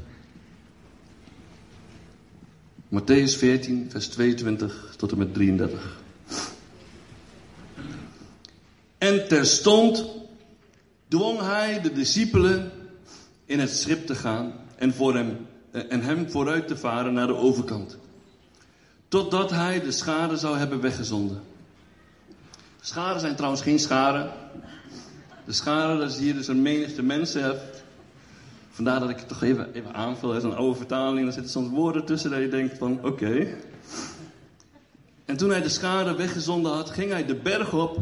Matthäus 2.87 3.37
14, 3.37 3.87
vers 3.89 4.07
22 4.07 4.93
tot 4.97 5.11
en 5.11 5.17
met 5.17 5.33
33. 5.33 5.99
En 8.97 9.27
terstond 9.27 10.05
dwong 11.07 11.39
hij 11.39 11.81
de 11.81 11.93
discipelen 11.93 12.71
in 13.45 13.59
het 13.59 13.69
schip 13.69 14.05
te 14.05 14.15
gaan 14.15 14.53
en, 14.75 14.93
voor 14.93 15.15
hem, 15.15 15.47
eh, 15.71 15.81
en 15.89 16.01
hem 16.01 16.29
vooruit 16.29 16.67
te 16.67 16.77
varen 16.77 17.13
naar 17.13 17.27
de 17.27 17.35
overkant. 17.35 17.97
Totdat 19.07 19.49
hij 19.49 19.81
de 19.81 19.91
schade 19.91 20.37
zou 20.37 20.57
hebben 20.57 20.81
weggezonden. 20.81 21.41
Scharen 22.81 23.19
zijn 23.19 23.35
trouwens 23.35 23.61
geen 23.61 23.79
scharen. 23.79 24.31
De 25.45 25.53
schade, 25.53 25.99
dat 25.99 26.09
is 26.09 26.17
hier 26.17 26.33
dus 26.33 26.47
een 26.47 26.61
menigte 26.61 27.03
mensen. 27.03 27.59
Vandaar 28.77 28.99
dat 28.99 29.09
ik 29.09 29.17
het 29.17 29.27
toch 29.27 29.43
even, 29.43 29.73
even 29.73 29.93
aanvul. 29.93 30.35
Is 30.35 30.43
een 30.43 30.55
oude 30.55 30.77
vertaling. 30.77 31.27
Er 31.27 31.33
zitten 31.33 31.51
soms 31.51 31.69
woorden 31.69 32.05
tussen 32.05 32.29
dat 32.29 32.39
je 32.39 32.47
denkt 32.47 32.77
van 32.77 33.05
oké. 33.05 33.47
En 35.25 35.37
toen 35.37 35.49
hij 35.49 35.61
de 35.61 35.69
schade 35.69 36.15
weggezonden 36.15 36.71
had, 36.71 36.89
ging 36.89 37.11
hij 37.11 37.25
de 37.25 37.35
berg 37.35 37.73
op 37.73 37.99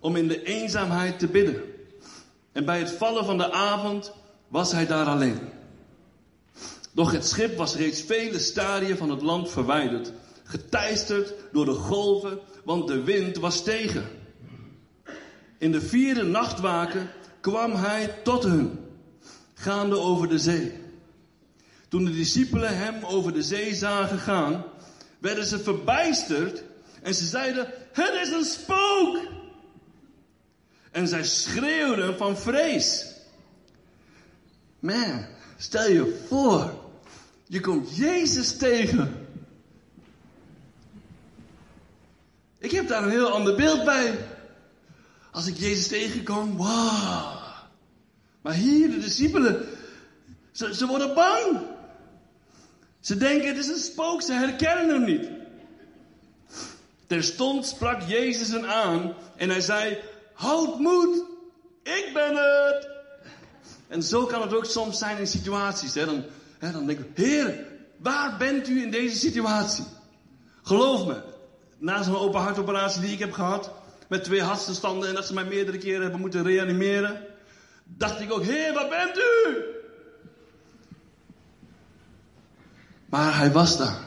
om 0.00 0.16
in 0.16 0.28
de 0.28 0.42
eenzaamheid 0.42 1.18
te 1.18 1.26
bidden. 1.26 1.62
En 2.52 2.64
bij 2.64 2.78
het 2.78 2.90
vallen 2.90 3.24
van 3.24 3.38
de 3.38 3.52
avond 3.52 4.12
was 4.48 4.72
hij 4.72 4.86
daar 4.86 5.06
alleen. 5.06 5.38
Doch 6.92 7.12
het 7.12 7.26
schip 7.26 7.56
was 7.56 7.76
reeds 7.76 8.02
vele 8.02 8.38
stadia 8.38 8.96
van 8.96 9.10
het 9.10 9.22
land 9.22 9.50
verwijderd, 9.50 10.12
geteisterd 10.44 11.34
door 11.52 11.64
de 11.64 11.74
golven, 11.74 12.38
want 12.64 12.88
de 12.88 13.02
wind 13.02 13.36
was 13.36 13.62
tegen. 13.62 14.04
In 15.58 15.72
de 15.72 15.80
vierde 15.80 16.22
nachtwaken 16.22 17.10
kwam 17.40 17.72
hij 17.72 18.14
tot 18.22 18.42
hun, 18.42 18.86
gaande 19.58 19.98
over 19.98 20.28
de 20.28 20.38
zee. 20.38 20.72
Toen 21.88 22.04
de 22.04 22.12
discipelen 22.12 22.76
hem 22.76 23.04
over 23.04 23.32
de 23.32 23.42
zee 23.42 23.74
zagen 23.74 24.18
gaan, 24.18 24.64
werden 25.18 25.44
ze 25.44 25.58
verbijsterd 25.58 26.62
en 27.02 27.14
ze 27.14 27.24
zeiden: 27.24 27.68
Het 27.92 28.14
is 28.22 28.32
een 28.32 28.44
spook! 28.44 29.18
En 30.90 31.08
zij 31.08 31.24
schreeuwden 31.24 32.16
van 32.16 32.38
vrees. 32.38 33.06
Man, 34.78 35.26
stel 35.56 35.90
je 35.90 36.24
voor, 36.28 36.74
je 37.46 37.60
komt 37.60 37.96
Jezus 37.96 38.56
tegen. 38.56 39.26
Ik 42.58 42.70
heb 42.70 42.88
daar 42.88 43.02
een 43.02 43.10
heel 43.10 43.30
ander 43.30 43.56
beeld 43.56 43.84
bij. 43.84 44.18
Als 45.30 45.46
ik 45.46 45.56
Jezus 45.56 45.88
tegenkom, 45.88 46.56
wow. 46.56 47.37
Maar 48.48 48.56
hier, 48.56 48.90
de 48.90 48.98
discipelen, 48.98 49.66
ze, 50.52 50.74
ze 50.74 50.86
worden 50.86 51.14
bang. 51.14 51.58
Ze 53.00 53.16
denken, 53.16 53.48
het 53.48 53.58
is 53.58 53.68
een 53.68 53.78
spook, 53.78 54.22
ze 54.22 54.32
herkennen 54.32 54.88
hem 54.88 55.04
niet. 55.04 55.30
Terstond 57.06 57.66
sprak 57.66 58.02
Jezus 58.02 58.48
hen 58.48 58.68
aan 58.68 59.14
en 59.36 59.48
hij 59.48 59.60
zei, 59.60 59.98
houd 60.32 60.78
moed, 60.78 61.24
ik 61.82 62.10
ben 62.14 62.36
het. 62.36 62.88
En 63.88 64.02
zo 64.02 64.26
kan 64.26 64.42
het 64.42 64.54
ook 64.54 64.64
soms 64.64 64.98
zijn 64.98 65.18
in 65.18 65.26
situaties. 65.26 65.94
Hè? 65.94 66.04
Dan, 66.04 66.24
hè, 66.58 66.72
dan 66.72 66.86
denk 66.86 66.98
ik, 66.98 67.06
Heer, 67.14 67.66
waar 67.96 68.36
bent 68.38 68.68
u 68.68 68.82
in 68.82 68.90
deze 68.90 69.16
situatie? 69.16 69.84
Geloof 70.62 71.06
me, 71.06 71.22
na 71.78 72.02
zo'n 72.02 72.18
open 72.18 72.40
hartoperatie 72.40 73.00
die 73.00 73.12
ik 73.12 73.18
heb 73.18 73.32
gehad, 73.32 73.70
met 74.08 74.24
twee 74.24 74.42
hartstilstanden 74.42 75.08
en 75.08 75.14
dat 75.14 75.26
ze 75.26 75.34
mij 75.34 75.44
meerdere 75.44 75.78
keren 75.78 76.02
hebben 76.02 76.20
moeten 76.20 76.42
reanimeren, 76.42 77.27
dacht 77.96 78.20
ik 78.20 78.32
ook, 78.32 78.42
Heer, 78.42 78.72
waar 78.74 78.88
bent 78.88 79.18
u? 79.18 79.62
Maar 83.08 83.36
hij 83.36 83.52
was 83.52 83.78
daar. 83.78 84.06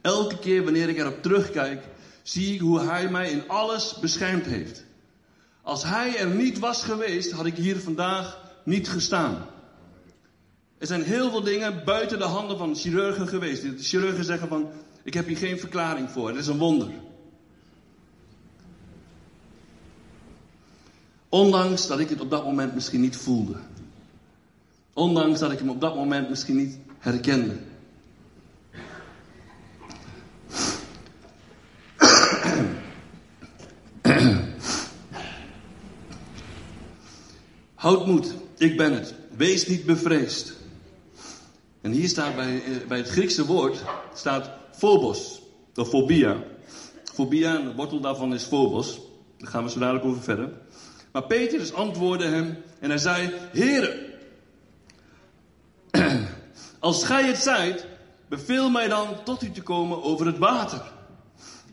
Elke 0.00 0.38
keer 0.38 0.64
wanneer 0.64 0.88
ik 0.88 0.98
erop 0.98 1.22
terugkijk, 1.22 1.84
zie 2.22 2.54
ik 2.54 2.60
hoe 2.60 2.80
hij 2.80 3.08
mij 3.08 3.30
in 3.30 3.48
alles 3.48 3.94
beschermd 3.94 4.46
heeft. 4.46 4.84
Als 5.62 5.82
hij 5.82 6.18
er 6.18 6.28
niet 6.28 6.58
was 6.58 6.82
geweest, 6.82 7.30
had 7.30 7.46
ik 7.46 7.56
hier 7.56 7.80
vandaag 7.80 8.38
niet 8.64 8.88
gestaan. 8.88 9.46
Er 10.78 10.86
zijn 10.86 11.02
heel 11.02 11.30
veel 11.30 11.42
dingen 11.42 11.84
buiten 11.84 12.18
de 12.18 12.24
handen 12.24 12.58
van 12.58 12.76
chirurgen 12.76 13.28
geweest. 13.28 13.62
De 13.62 13.74
chirurgen 13.78 14.24
zeggen 14.24 14.48
van, 14.48 14.70
ik 15.02 15.14
heb 15.14 15.26
hier 15.26 15.36
geen 15.36 15.58
verklaring 15.58 16.10
voor. 16.10 16.28
Het 16.28 16.38
is 16.38 16.46
een 16.46 16.58
wonder. 16.58 16.90
Ondanks 21.30 21.86
dat 21.86 21.98
ik 21.98 22.08
het 22.08 22.20
op 22.20 22.30
dat 22.30 22.44
moment 22.44 22.74
misschien 22.74 23.00
niet 23.00 23.16
voelde. 23.16 23.56
Ondanks 24.92 25.38
dat 25.38 25.52
ik 25.52 25.58
hem 25.58 25.70
op 25.70 25.80
dat 25.80 25.94
moment 25.94 26.28
misschien 26.28 26.56
niet 26.56 26.78
herkende. 26.98 27.56
Houd 37.74 38.06
moed, 38.06 38.34
ik 38.58 38.76
ben 38.76 38.92
het. 38.92 39.14
Wees 39.36 39.66
niet 39.66 39.84
bevreesd. 39.84 40.52
En 41.80 41.90
hier 41.90 42.08
staat 42.08 42.36
bij, 42.36 42.62
eh, 42.64 42.86
bij 42.88 42.98
het 42.98 43.08
Griekse 43.08 43.46
woord, 43.46 43.82
staat 44.14 44.50
phobos, 44.72 45.42
of 45.74 45.88
phobia. 45.88 46.42
Phobia, 47.14 47.56
de 47.58 47.74
wortel 47.74 48.00
daarvan 48.00 48.34
is 48.34 48.42
phobos. 48.42 49.00
Daar 49.38 49.50
gaan 49.50 49.64
we 49.64 49.70
zo 49.70 49.78
dadelijk 49.78 50.04
over 50.04 50.22
verder. 50.22 50.52
Maar 51.12 51.22
Petrus 51.22 51.72
antwoordde 51.72 52.26
hem 52.26 52.62
en 52.78 52.88
hij 52.88 52.98
zei, 52.98 53.30
Heere, 53.52 54.08
als 56.78 57.04
gij 57.04 57.26
het 57.26 57.38
zijt, 57.38 57.86
beveel 58.28 58.70
mij 58.70 58.88
dan 58.88 59.24
tot 59.24 59.42
u 59.42 59.50
te 59.50 59.62
komen 59.62 60.02
over 60.02 60.26
het 60.26 60.38
water. 60.38 60.82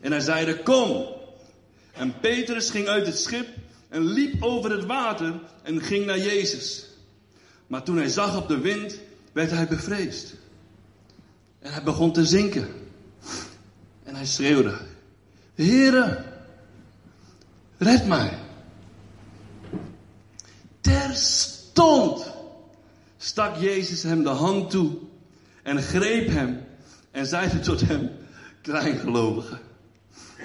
En 0.00 0.10
hij 0.10 0.20
zeide, 0.20 0.62
kom. 0.62 1.06
En 1.92 2.20
Petrus 2.20 2.70
ging 2.70 2.88
uit 2.88 3.06
het 3.06 3.18
schip 3.18 3.48
en 3.88 4.04
liep 4.04 4.42
over 4.42 4.70
het 4.70 4.84
water 4.84 5.40
en 5.62 5.80
ging 5.80 6.06
naar 6.06 6.18
Jezus. 6.18 6.86
Maar 7.66 7.82
toen 7.82 7.96
hij 7.96 8.08
zag 8.08 8.36
op 8.36 8.48
de 8.48 8.58
wind, 8.58 8.98
werd 9.32 9.50
hij 9.50 9.66
bevreesd. 9.66 10.34
En 11.58 11.72
hij 11.72 11.82
begon 11.82 12.12
te 12.12 12.26
zinken. 12.26 12.68
En 14.04 14.14
hij 14.14 14.26
schreeuwde, 14.26 14.78
Heere, 15.54 16.24
red 17.78 18.06
mij. 18.06 18.38
Terstond 21.18 22.30
stak 23.16 23.56
Jezus 23.56 24.02
hem 24.02 24.22
de 24.22 24.28
hand 24.28 24.70
toe 24.70 24.96
en 25.62 25.82
greep 25.82 26.28
hem 26.28 26.66
en 27.10 27.26
zeide 27.26 27.60
tot 27.68 27.80
hem, 27.80 28.10
kleingelovige, 28.62 29.58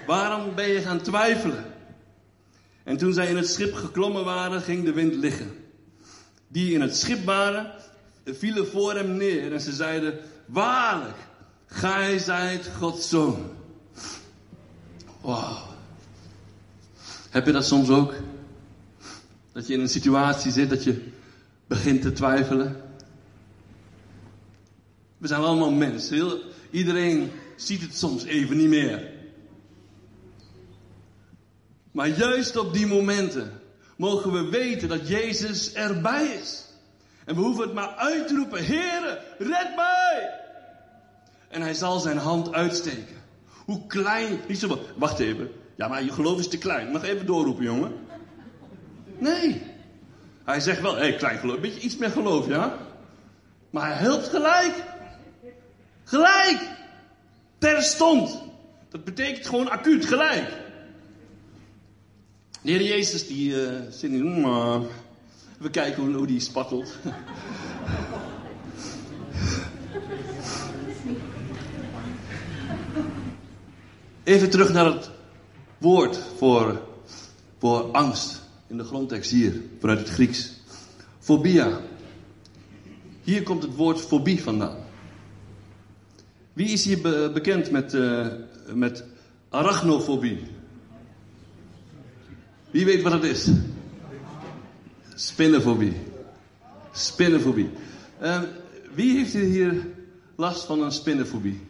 waarom 0.08 0.56
ben 0.56 0.68
je 0.68 0.82
gaan 0.82 1.02
twijfelen? 1.02 1.66
En 2.84 2.98
toen 2.98 3.14
zij 3.14 3.28
in 3.28 3.36
het 3.36 3.50
schip 3.50 3.74
geklommen 3.74 4.26
waren, 4.26 4.62
ging 4.62 4.86
de 4.86 4.94
wind 4.94 5.16
liggen. 5.16 5.52
Die 6.48 6.74
in 6.74 6.82
het 6.82 6.98
schip 6.98 7.26
waren, 7.26 7.72
vielen 8.26 8.68
voor 8.68 8.94
hem 8.94 9.18
neer 9.18 9.54
en 9.54 9.62
ze 9.62 9.74
zeiden, 9.74 10.20
waarlijk, 10.46 11.18
gij 11.66 12.18
zijt 12.18 12.70
Gods 12.78 13.10
zoon. 13.10 13.52
Wow. 15.22 15.58
Heb 17.30 17.46
je 17.46 17.52
dat 17.52 17.66
soms 17.66 17.90
ook? 17.90 18.14
Dat 19.54 19.68
je 19.68 19.74
in 19.74 19.80
een 19.80 19.90
situatie 19.90 20.52
zit 20.52 20.70
dat 20.70 20.84
je 20.84 21.04
begint 21.68 22.02
te 22.02 22.12
twijfelen? 22.12 22.82
We 25.18 25.28
zijn 25.28 25.42
allemaal 25.42 25.72
mensen. 25.72 26.42
Iedereen 26.72 27.32
ziet 27.56 27.82
het 27.82 27.98
soms 27.98 28.24
even 28.24 28.58
niet 28.58 28.68
meer. 28.68 29.12
Maar 31.92 32.08
juist 32.08 32.58
op 32.58 32.74
die 32.74 32.88
momenten 32.88 33.52
mogen 33.98 34.32
we 34.32 34.50
weten 34.50 34.90
dat 34.90 35.08
Jezus 35.08 35.74
erbij 35.74 36.26
is. 36.26 36.66
En 37.26 37.36
we 37.36 37.42
hoeven 37.42 37.64
het 37.64 37.74
maar 37.74 37.96
uit 37.96 38.28
te 38.28 38.36
roepen, 38.36 38.66
Heere, 38.66 39.22
red 39.38 39.76
mij! 39.76 40.40
En 41.48 41.62
hij 41.62 41.74
zal 41.74 42.00
zijn 42.00 42.18
hand 42.18 42.54
uitsteken. 42.54 43.16
Hoe 43.66 43.88
klein, 43.88 44.40
niet 44.48 44.60
zo, 44.60 44.80
wacht 44.96 45.20
even. 45.20 45.52
Ja, 45.76 45.88
maar 45.88 46.04
je 46.04 46.12
geloof 46.12 46.40
is 46.40 46.48
te 46.48 46.58
klein. 46.58 46.92
Mag 46.92 47.04
even 47.04 47.26
doorroepen, 47.26 47.64
jongen. 47.64 47.92
Nee. 49.20 49.62
Hij 50.44 50.60
zegt 50.60 50.82
wel, 50.82 50.96
hé, 50.96 51.00
hey, 51.00 51.16
klein 51.16 51.38
geloof, 51.38 51.56
een 51.56 51.62
beetje 51.62 51.80
iets 51.80 51.98
meer 51.98 52.10
geloof, 52.10 52.48
ja? 52.48 52.78
Maar 53.70 53.88
hij 53.88 53.98
helpt 53.98 54.28
gelijk. 54.28 54.74
Gelijk. 56.04 56.60
Terstond. 57.58 58.42
Dat 58.90 59.04
betekent 59.04 59.48
gewoon 59.48 59.70
acuut, 59.70 60.06
gelijk. 60.06 60.50
De 62.62 62.72
Heer 62.72 62.82
Jezus 62.82 63.28
die 63.28 63.52
uh, 63.52 63.80
zit 63.90 64.12
uh, 64.12 64.82
we 65.58 65.70
kijken 65.70 66.04
hoe, 66.04 66.14
hoe 66.14 66.28
die 66.28 66.40
spattelt. 66.40 66.98
Even 74.24 74.50
terug 74.50 74.74
naar 74.74 74.86
het 74.86 75.10
woord 75.78 76.20
voor, 76.38 76.82
voor 77.60 77.92
angst. 77.92 78.43
In 78.74 78.80
de 78.80 78.86
grondtekst 78.86 79.32
hier, 79.32 79.62
vanuit 79.80 80.00
het 80.00 80.10
Grieks. 80.10 80.52
Fobia. 81.20 81.80
Hier 83.24 83.44
komt 83.44 83.64
het 83.64 83.76
woord 83.76 84.02
fobie 84.02 84.44
vandaan. 84.44 84.78
Wie 86.54 86.68
is 86.68 86.86
hier 86.86 87.02
be- 87.02 87.32
bekend 87.34 87.72
met, 87.72 87.94
eh, 87.94 88.28
met 88.74 89.04
arachnofobie? 89.50 90.40
Wie 92.72 92.86
weet 92.86 93.02
wat 93.02 93.12
het 93.12 93.24
is? 93.24 93.48
Spinnenfobie. 95.16 95.94
Spinnenfobie. 96.92 97.70
Eh, 98.20 98.42
wie 98.94 99.18
heeft 99.18 99.34
hier 99.34 99.88
last 100.36 100.66
van 100.66 100.82
een 100.84 100.92
spinnenfobie? 100.92 101.62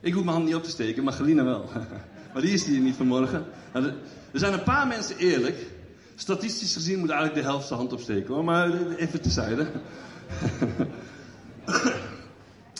Ik 0.00 0.12
hoef 0.12 0.24
mijn 0.24 0.34
hand 0.36 0.46
niet 0.46 0.56
op 0.56 0.64
te 0.64 0.70
steken, 0.70 1.04
maar 1.04 1.12
Galina 1.12 1.44
wel. 1.44 1.68
maar 2.32 2.42
die 2.42 2.52
is 2.52 2.64
hier 2.64 2.80
niet 2.80 2.96
vanmorgen. 2.96 3.44
Nou, 3.72 3.86
er 4.32 4.38
zijn 4.38 4.52
een 4.52 4.62
paar 4.62 4.86
mensen 4.86 5.16
eerlijk. 5.16 5.78
Statistisch 6.20 6.72
gezien 6.72 6.98
moet 6.98 7.10
eigenlijk 7.10 7.40
de 7.40 7.48
helft 7.48 7.66
zijn 7.66 7.78
hand 7.78 7.92
opsteken 7.92 8.34
hoor, 8.34 8.44
maar 8.44 8.94
even 8.96 9.20
tezijde. 9.20 9.62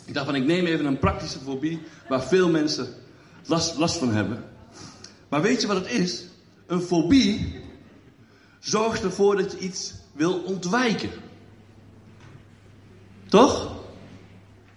ik 0.07 0.15
dacht 0.15 0.27
van 0.27 0.35
ik 0.35 0.45
neem 0.45 0.67
even 0.67 0.85
een 0.85 0.99
praktische 0.99 1.39
fobie 1.39 1.81
waar 2.09 2.23
veel 2.23 2.49
mensen 2.49 2.87
last, 3.47 3.77
last 3.77 3.97
van 3.97 4.13
hebben. 4.13 4.45
Maar 5.29 5.43
weet 5.43 5.61
je 5.61 5.67
wat 5.67 5.77
het 5.77 5.91
is? 5.91 6.25
Een 6.67 6.81
fobie 6.81 7.61
zorgt 8.59 9.03
ervoor 9.03 9.37
dat 9.37 9.53
je 9.53 9.59
iets 9.59 9.95
wil 10.13 10.39
ontwijken. 10.39 11.11
Toch? 13.29 13.77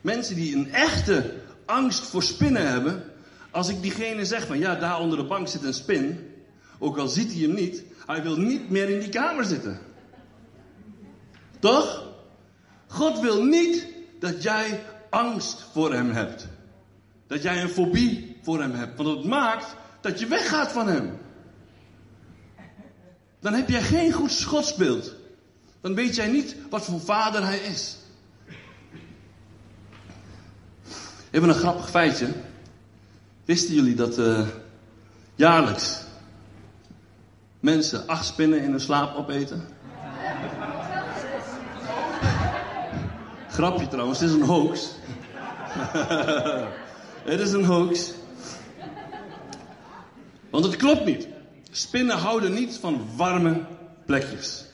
Mensen 0.01 0.35
die 0.35 0.55
een 0.55 0.73
echte 0.73 1.33
angst 1.65 2.03
voor 2.03 2.23
spinnen 2.23 2.69
hebben. 2.69 3.03
Als 3.51 3.69
ik 3.69 3.81
diegene 3.81 4.25
zeg 4.25 4.45
van 4.45 4.59
ja, 4.59 4.75
daar 4.75 4.99
onder 4.99 5.17
de 5.17 5.25
bank 5.25 5.47
zit 5.47 5.63
een 5.63 5.73
spin. 5.73 6.31
Ook 6.83 6.97
al 6.97 7.07
ziet 7.07 7.31
hij 7.31 7.41
hem 7.41 7.53
niet. 7.53 7.83
Hij 8.05 8.23
wil 8.23 8.37
niet 8.37 8.69
meer 8.69 8.89
in 8.89 8.99
die 8.99 9.09
kamer 9.09 9.45
zitten. 9.45 9.79
Toch? 11.59 12.07
God 12.87 13.19
wil 13.19 13.43
niet 13.43 13.87
dat 14.19 14.43
jij 14.43 14.83
angst 15.09 15.65
voor 15.71 15.93
hem 15.93 16.11
hebt. 16.11 16.47
Dat 17.27 17.41
jij 17.41 17.61
een 17.61 17.69
fobie 17.69 18.37
voor 18.41 18.61
hem 18.61 18.73
hebt. 18.73 18.97
Want 18.97 19.17
het 19.17 19.25
maakt 19.25 19.75
dat 20.01 20.19
je 20.19 20.27
weggaat 20.27 20.71
van 20.71 20.87
hem. 20.87 21.17
Dan 23.39 23.53
heb 23.53 23.69
jij 23.69 23.81
geen 23.81 24.11
goed 24.11 24.43
godsbeeld. 24.43 25.13
Dan 25.81 25.95
weet 25.95 26.15
jij 26.15 26.27
niet 26.27 26.55
wat 26.69 26.85
voor 26.85 26.99
vader 26.99 27.43
hij 27.45 27.57
is. 27.57 27.97
Even 31.31 31.49
een 31.49 31.55
grappig 31.55 31.89
feitje. 31.89 32.27
Wisten 33.45 33.73
jullie 33.73 33.95
dat 33.95 34.17
eh, 34.17 34.47
jaarlijks 35.35 36.02
mensen 37.63 38.07
acht 38.07 38.25
spinnen 38.25 38.61
in 38.61 38.69
hun 38.69 38.79
slaap 38.79 39.15
opeten? 39.15 39.67
Grapje 43.49 43.87
trouwens, 43.87 44.19
het 44.19 44.29
is 44.29 44.35
een 44.35 44.41
hoax. 44.41 44.95
het 47.31 47.39
is 47.39 47.51
een 47.51 47.65
hoax. 47.65 48.11
Want 50.49 50.65
het 50.65 50.75
klopt 50.75 51.05
niet. 51.05 51.27
Spinnen 51.71 52.17
houden 52.17 52.53
niet 52.53 52.77
van 52.81 53.07
warme 53.15 53.61
plekjes. 54.05 54.65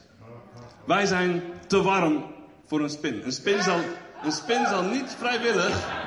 Wij 0.86 1.06
zijn 1.06 1.43
te 1.67 1.82
warm 1.82 2.25
voor 2.65 2.82
een 2.82 2.89
spin. 2.89 3.21
Een 3.23 3.32
spin 3.32 3.63
zal, 3.63 3.80
een 4.23 4.32
spin 4.32 4.65
zal 4.67 4.84
niet 4.84 5.15
vrijwillig. 5.17 5.99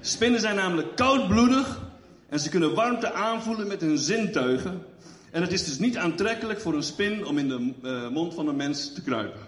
Spinnen 0.00 0.40
zijn 0.40 0.56
namelijk 0.56 0.96
koudbloedig 0.96 1.80
en 2.28 2.40
ze 2.40 2.48
kunnen 2.48 2.74
warmte 2.74 3.12
aanvoelen 3.12 3.66
met 3.66 3.80
hun 3.80 3.98
zintuigen. 3.98 4.82
En 5.30 5.42
het 5.42 5.52
is 5.52 5.64
dus 5.64 5.78
niet 5.78 5.96
aantrekkelijk 5.96 6.60
voor 6.60 6.74
een 6.74 6.82
spin 6.82 7.26
om 7.26 7.38
in 7.38 7.48
de 7.48 7.72
eh, 7.82 8.08
mond 8.08 8.34
van 8.34 8.48
een 8.48 8.56
mens 8.56 8.92
te 8.92 9.02
kruipen. 9.02 9.40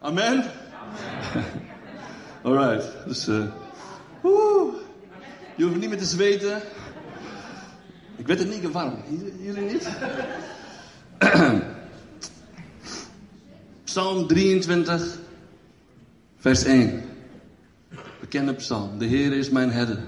Amen? 0.00 0.44
Alright, 2.42 2.86
dus. 3.06 3.26
woe. 4.22 4.72
je 5.56 5.64
hoeft 5.64 5.76
niet 5.76 5.88
meer 5.88 5.98
te 5.98 6.04
zweten. 6.04 6.62
Ik 8.16 8.26
werd 8.26 8.40
in 8.40 8.50
één 8.50 8.60
keer 8.60 8.70
warm. 8.70 8.96
Jullie 9.40 9.72
niet? 9.72 9.88
Psalm 13.84 14.26
23, 14.26 15.18
vers 16.36 16.64
1. 16.64 17.15
Bekende 18.26 18.54
psalm. 18.54 18.98
De 18.98 19.04
Heer 19.04 19.32
is 19.32 19.50
mijn 19.50 19.70
herder. 19.70 19.98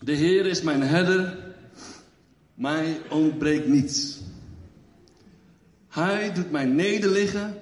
De 0.00 0.12
Heer 0.12 0.46
is 0.46 0.62
mijn 0.62 0.82
herder. 0.82 1.38
Mij 2.54 3.00
ontbreekt 3.10 3.66
niets. 3.66 4.20
Hij 5.88 6.32
doet 6.32 6.50
mij 6.50 6.64
nederliggen 6.64 7.54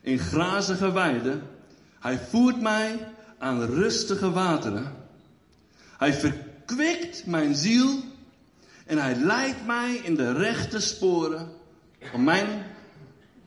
in 0.00 0.18
grazige 0.18 0.92
weiden. 0.92 1.42
Hij 2.00 2.18
voert 2.18 2.60
mij 2.60 3.08
aan 3.38 3.62
rustige 3.62 4.30
wateren. 4.30 4.92
Hij 5.98 6.12
verkwikt 6.12 7.26
mijn 7.26 7.54
ziel 7.54 8.00
en 8.86 8.98
hij 8.98 9.14
leidt 9.14 9.66
mij 9.66 10.00
in 10.02 10.14
de 10.14 10.32
rechte 10.32 10.80
sporen. 10.80 11.48
Om 12.12 12.24
mijn 12.24 12.62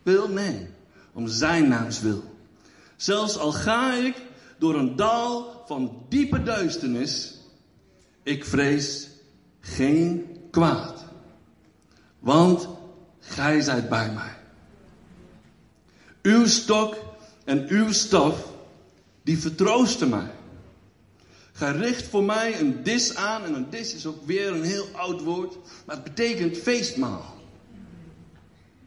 wil? 0.04 0.28
Nee, 0.28 0.68
om 1.14 1.28
zijn 1.28 1.68
naams 1.68 2.02
wil. 2.02 2.24
Zelfs 2.96 3.38
al 3.38 3.52
ga 3.52 3.94
ik 3.94 4.26
door 4.58 4.76
een 4.76 4.96
dal 4.96 5.64
van 5.68 6.06
diepe 6.10 6.44
duisternis, 6.44 7.38
ik 8.24 8.46
vrees 8.46 9.08
geen 9.60 10.38
kwaad. 10.52 11.06
Want 12.20 12.68
gij 13.20 13.62
zijt 13.62 13.90
bij 13.90 14.12
mij. 14.12 14.36
Uw 16.22 16.48
stok 16.48 16.96
en 17.46 17.68
uw 17.68 17.92
staf, 17.92 18.52
die 19.24 19.38
vertroosten 19.38 20.10
mij. 20.10 20.32
Gij 21.52 21.72
richt 21.72 22.08
voor 22.08 22.24
mij 22.24 22.60
een 22.60 22.84
dis 22.84 23.16
aan, 23.16 23.44
en 23.44 23.54
een 23.54 23.70
dis 23.70 23.94
is 23.94 24.06
ook 24.06 24.26
weer 24.26 24.52
een 24.52 24.64
heel 24.64 24.88
oud 24.94 25.22
woord, 25.22 25.58
maar 25.86 25.96
het 25.96 26.04
betekent 26.04 26.58
feestmaal. 26.58 27.36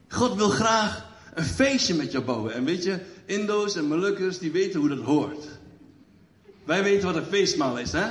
God 0.09 0.35
wil 0.35 0.49
graag 0.49 1.09
een 1.35 1.45
feestje 1.45 1.95
met 1.95 2.13
jou 2.13 2.25
bouwen. 2.25 2.55
En 2.55 2.65
weet 2.65 2.83
je, 2.83 3.01
Indo's 3.25 3.77
en 3.77 3.85
Molukkers, 3.85 4.39
die 4.39 4.51
weten 4.51 4.81
hoe 4.81 4.89
dat 4.89 5.05
hoort. 5.05 5.60
Wij 6.71 6.83
weten 6.83 7.07
wat 7.07 7.17
een 7.17 7.31
feestmaal 7.31 7.79
is, 7.79 7.93
hè? 7.93 8.07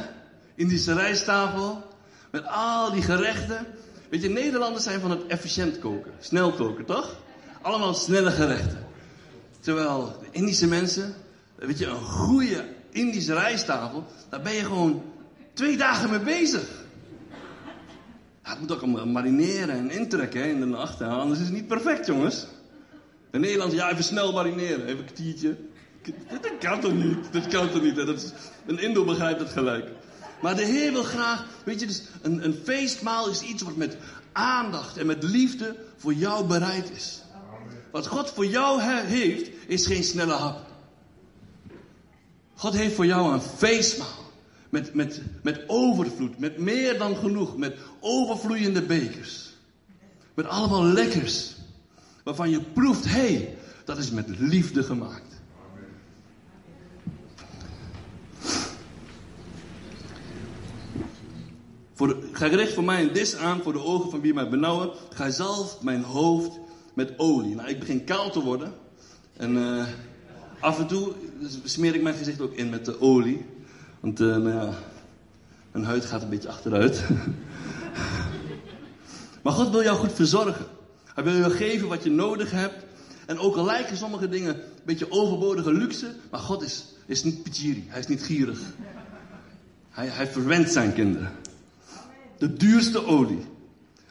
Indische 0.56 0.94
rijsttafel, 0.94 1.84
met 2.32 2.48
al 2.48 2.92
die 2.92 3.02
gerechten. 3.02 3.66
Weet 4.10 4.22
je, 4.22 4.30
Nederlanders 4.30 4.84
zijn 4.84 5.00
van 5.00 5.10
het 5.12 5.28
efficiënt 5.28 5.80
koken, 5.80 6.12
snel 6.20 6.52
koken, 6.52 6.86
toch? 6.86 7.16
Allemaal 7.62 7.94
snelle 7.94 8.32
gerechten. 8.32 8.88
Terwijl 9.60 10.18
de 10.20 10.28
Indische 10.32 10.68
mensen, 10.68 11.14
weet 11.56 11.78
je, 11.78 11.86
een 11.86 12.02
goede 12.02 12.66
Indische 12.90 13.34
rijsttafel, 13.34 14.06
daar 14.30 14.42
ben 14.42 14.54
je 14.54 14.64
gewoon 14.64 15.04
twee 15.54 15.78
dagen 15.78 16.10
mee 16.10 16.20
bezig. 16.20 16.70
Ja, 18.44 18.50
het 18.50 18.60
moet 18.60 18.72
ook 18.72 19.06
marineren 19.06 19.76
en 19.76 19.92
intrekken 19.92 20.42
hè, 20.42 20.48
in 20.48 20.60
de 20.60 20.66
nacht, 20.66 21.00
hè, 21.00 21.08
anders 21.08 21.40
is 21.40 21.46
het 21.46 21.56
niet 21.56 21.68
perfect, 21.68 22.06
jongens. 22.06 22.48
In 23.32 23.40
Nederland, 23.40 23.72
ja, 23.72 23.92
even 23.92 24.04
snel 24.04 24.32
marineren, 24.32 24.86
even 24.86 24.98
een 24.98 25.06
kwartiertje. 25.06 25.58
Dat 26.30 26.58
kan 26.60 26.80
toch 26.80 26.94
niet? 26.94 27.18
Dat 27.32 27.48
kan 27.48 27.70
toch 27.70 27.82
niet? 27.82 27.96
Dat 27.96 28.08
is, 28.08 28.32
een 28.66 28.80
Indo 28.80 29.06
begrijpt 29.06 29.40
het 29.40 29.50
gelijk. 29.50 29.90
Maar 30.42 30.56
de 30.56 30.66
Heer 30.66 30.92
wil 30.92 31.04
graag, 31.04 31.46
weet 31.66 31.80
je, 31.80 31.86
dus 31.88 32.02
een, 32.22 32.44
een 32.46 32.56
feestmaal 32.64 33.30
is 33.30 33.42
iets 33.42 33.64
wat 33.64 33.76
met 33.76 33.98
aandacht 34.32 34.98
en 34.98 35.06
met 35.06 35.24
liefde 35.24 35.76
voor 35.98 36.14
jou 36.14 36.46
bereid 36.46 36.92
is. 36.92 37.22
Wat 37.92 38.08
God 38.08 38.30
voor 38.30 38.46
jou 38.46 38.82
he- 38.82 39.06
heeft, 39.06 39.50
is 39.68 39.86
geen 39.86 40.04
snelle 40.04 40.34
hap. 40.34 40.68
God 42.56 42.74
heeft 42.74 42.96
voor 42.96 43.06
jou 43.06 43.34
een 43.34 43.42
feestmaal. 43.42 44.28
Met, 44.70 44.94
met, 44.94 45.22
met 45.44 45.64
overvloed, 45.68 46.40
met 46.40 46.58
meer 46.58 46.98
dan 46.98 47.16
genoeg, 47.16 47.58
met 47.58 47.78
overvloeiende 48.00 48.82
bekers. 48.82 49.50
Met 50.34 50.48
allemaal 50.48 50.84
lekkers. 50.84 51.56
Waarvan 52.24 52.50
je 52.50 52.62
proeft, 52.62 53.06
hé, 53.06 53.12
hey, 53.12 53.58
dat 53.86 53.98
is 53.98 54.12
met 54.12 54.28
liefde 54.40 54.84
gemaakt. 54.84 55.29
Voor 62.00 62.16
richt 62.34 62.74
voor 62.74 62.84
mij 62.84 63.02
een 63.02 63.14
dis 63.14 63.36
aan 63.36 63.62
voor 63.62 63.74
de 63.74 63.84
ogen 63.84 64.10
van 64.10 64.22
wie 64.22 64.34
mij 64.34 64.50
benauwen. 64.50 64.90
Gij 65.14 65.32
zalft 65.32 65.82
mijn 65.82 66.04
hoofd 66.04 66.60
met 66.94 67.14
olie. 67.18 67.56
Nou, 67.56 67.70
ik 67.70 67.80
begin 67.80 68.04
kaal 68.04 68.32
te 68.32 68.40
worden. 68.40 68.74
En 69.38 69.58
eh, 69.58 69.86
af 70.60 70.80
en 70.80 70.88
toe 70.88 71.14
smeer 71.64 71.96
ik 71.96 72.02
mijn 72.02 72.16
gezicht 72.16 72.42
ook 72.42 72.54
in 72.54 72.70
met 72.70 72.86
de 72.86 73.02
olie. 73.02 73.46
Want 74.00 74.20
eh, 74.20 74.28
nou 74.28 74.50
ja, 74.50 74.74
mijn 75.72 75.86
huid 75.86 76.06
gaat 76.06 76.22
een 76.22 76.30
beetje 76.30 76.50
achteruit. 76.50 77.04
maar 79.44 79.54
God 79.54 79.70
wil 79.70 79.84
jou 79.84 79.98
goed 79.98 80.14
verzorgen. 80.14 80.66
Hij 81.14 81.24
wil 81.24 81.38
jou 81.38 81.52
geven 81.52 81.88
wat 81.88 82.04
je 82.04 82.12
nodig 82.12 82.52
hebt. 82.52 82.86
En 83.26 83.40
ook 83.40 83.56
al 83.56 83.66
lijken 83.66 83.98
sommige 83.98 84.30
dingen 84.30 84.56
een 84.56 84.62
beetje 84.86 85.12
overbodige 85.12 85.74
luxe. 85.74 86.16
Maar 86.32 86.40
God 86.40 86.64
is, 86.64 86.86
is 87.06 87.24
niet 87.24 87.44
pijiri. 87.44 87.86
Hij 87.88 88.00
is 88.00 88.08
niet 88.08 88.24
gierig. 88.24 88.60
Hij, 89.90 90.08
hij 90.08 90.28
verwendt 90.28 90.72
zijn 90.72 90.94
kinderen. 90.94 91.32
De 92.40 92.54
duurste 92.54 93.06
olie. 93.06 93.46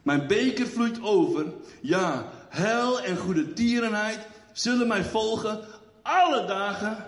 Mijn 0.02 0.26
beker 0.26 0.66
vloeit 0.66 1.02
over. 1.02 1.46
Ja, 1.80 2.28
hel 2.48 3.00
en 3.00 3.16
goede 3.16 3.52
tierenheid 3.52 4.26
zullen 4.52 4.88
mij 4.88 5.04
volgen 5.04 5.60
alle 6.02 6.46
dagen. 6.46 7.04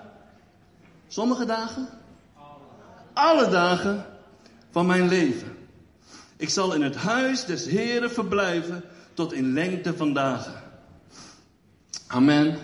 Sommige 1.08 1.44
dagen? 1.44 1.88
Alle 3.12 3.48
dagen 3.48 4.06
van 4.70 4.86
mijn 4.86 5.08
leven. 5.08 5.56
Ik 6.36 6.48
zal 6.48 6.74
in 6.74 6.82
het 6.82 6.96
huis 6.96 7.44
des 7.44 7.66
Heren 7.66 8.10
verblijven 8.10 8.84
tot 9.14 9.32
in 9.32 9.52
lengte 9.52 9.96
van 9.96 10.12
dagen. 10.12 10.62
Amen. 12.06 12.58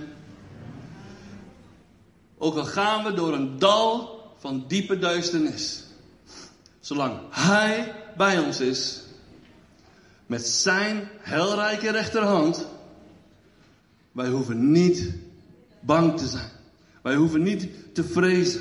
Ook 2.38 2.56
al 2.56 2.64
gaan 2.64 3.04
we 3.04 3.12
door 3.12 3.32
een 3.34 3.58
dal 3.58 4.20
van 4.38 4.64
diepe 4.68 4.98
duisternis. 4.98 5.84
Zolang 6.80 7.18
Hij 7.30 7.94
bij 8.16 8.38
ons 8.38 8.60
is, 8.60 9.02
met 10.26 10.46
zijn 10.46 11.08
helrijke 11.18 11.90
rechterhand, 11.90 12.66
wij 14.12 14.28
hoeven 14.28 14.70
niet 14.70 15.12
bang 15.80 16.18
te 16.18 16.26
zijn. 16.26 16.50
Wij 17.02 17.14
hoeven 17.14 17.42
niet 17.42 17.68
te 17.94 18.04
vrezen. 18.04 18.60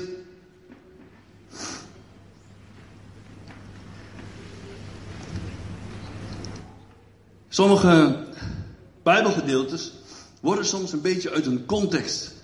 Sommige 7.48 8.24
Bijbelgedeeltes 9.02 9.92
worden 10.40 10.64
soms 10.64 10.92
een 10.92 11.00
beetje 11.00 11.30
uit 11.30 11.44
hun 11.44 11.66
context 11.66 12.34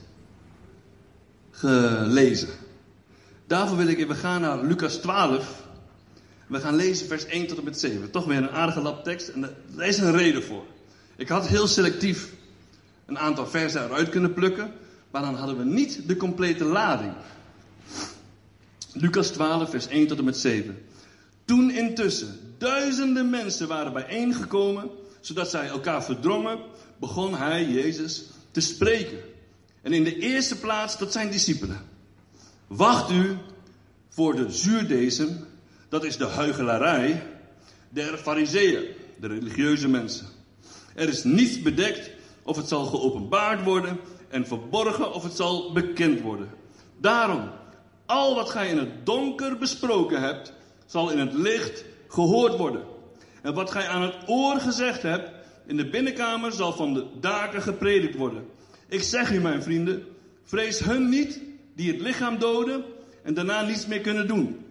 gelezen. 1.51 2.49
Daarvoor 3.47 3.77
wil 3.77 3.87
ik 3.87 3.99
even 3.99 4.17
gaan 4.17 4.41
naar 4.41 4.65
Lucas 4.65 4.95
12. 4.97 5.62
We 6.53 6.61
gaan 6.61 6.77
lezen 6.77 7.07
vers 7.07 7.27
1 7.27 7.47
tot 7.47 7.59
en 7.59 7.65
met 7.65 7.81
7. 7.81 8.11
Toch 8.11 8.25
weer 8.25 8.37
een 8.37 8.51
aardige 8.51 8.81
lap 8.81 9.05
tekst 9.05 9.29
en 9.29 9.41
daar 9.77 9.87
is 9.87 9.99
een 9.99 10.17
reden 10.17 10.43
voor. 10.43 10.65
Ik 11.17 11.29
had 11.29 11.47
heel 11.47 11.67
selectief 11.67 12.33
een 13.07 13.19
aantal 13.19 13.47
versen 13.47 13.85
eruit 13.85 14.09
kunnen 14.09 14.33
plukken, 14.33 14.73
maar 15.11 15.23
dan 15.23 15.35
hadden 15.35 15.57
we 15.57 15.65
niet 15.65 16.09
de 16.09 16.17
complete 16.17 16.65
lading. 16.65 17.13
Lucas 18.93 19.29
12, 19.29 19.71
vers 19.71 19.87
1 19.87 20.07
tot 20.07 20.19
en 20.19 20.25
met 20.25 20.37
7. 20.37 20.85
Toen 21.45 21.71
intussen 21.71 22.55
duizenden 22.59 23.31
mensen 23.31 23.69
waren 23.69 23.93
bijeengekomen, 23.93 24.91
zodat 25.21 25.51
zij 25.51 25.69
elkaar 25.69 26.05
verdrongen, 26.05 26.59
begon 27.01 27.35
hij, 27.35 27.65
Jezus, 27.65 28.25
te 28.51 28.61
spreken. 28.61 29.19
En 29.83 29.93
in 29.93 30.05
de 30.05 30.19
eerste 30.19 30.59
plaats 30.59 30.97
tot 30.97 31.13
zijn 31.13 31.31
discipelen. 31.31 31.81
Wacht 32.67 33.11
u 33.11 33.37
voor 34.09 34.37
de 34.37 34.51
zuurdesem, 34.51 35.51
dat 35.93 36.05
is 36.05 36.17
de 36.17 36.27
huigelarij 36.27 37.23
der 37.89 38.19
fariseeën, 38.19 38.85
de 39.21 39.27
religieuze 39.27 39.89
mensen. 39.89 40.27
Er 40.95 41.09
is 41.09 41.25
niets 41.25 41.63
bedekt 41.63 42.11
of 42.43 42.57
het 42.57 42.69
zal 42.69 42.85
geopenbaard 42.85 43.65
worden 43.65 43.99
en 44.29 44.47
verborgen 44.47 45.13
of 45.13 45.23
het 45.23 45.33
zal 45.33 45.73
bekend 45.73 46.21
worden. 46.21 46.51
Daarom, 47.01 47.51
al 48.07 48.35
wat 48.35 48.51
gij 48.51 48.69
in 48.69 48.79
het 48.79 49.07
donker 49.07 49.59
besproken 49.59 50.21
hebt, 50.21 50.53
zal 50.87 51.11
in 51.11 51.19
het 51.19 51.33
licht 51.33 51.85
gehoord 52.09 52.57
worden. 52.57 52.83
En 53.43 53.55
wat 53.55 53.71
gij 53.71 53.89
aan 53.89 54.03
het 54.03 54.17
oor 54.27 54.57
gezegd 54.61 55.03
hebt, 55.03 55.31
in 55.67 55.77
de 55.77 55.89
binnenkamer 55.89 56.53
zal 56.53 56.73
van 56.73 56.95
de 56.95 57.07
daken 57.21 57.63
gepredikt 57.63 58.17
worden. 58.17 58.45
Ik 58.89 59.03
zeg 59.03 59.33
u, 59.33 59.41
mijn 59.41 59.63
vrienden, 59.63 60.07
vrees 60.43 60.79
hun 60.79 61.09
niet 61.09 61.41
die 61.75 61.93
het 61.93 62.01
lichaam 62.01 62.39
doden 62.39 62.85
en 63.23 63.35
daarna 63.35 63.63
niets 63.63 63.87
meer 63.87 64.01
kunnen 64.01 64.27
doen. 64.27 64.71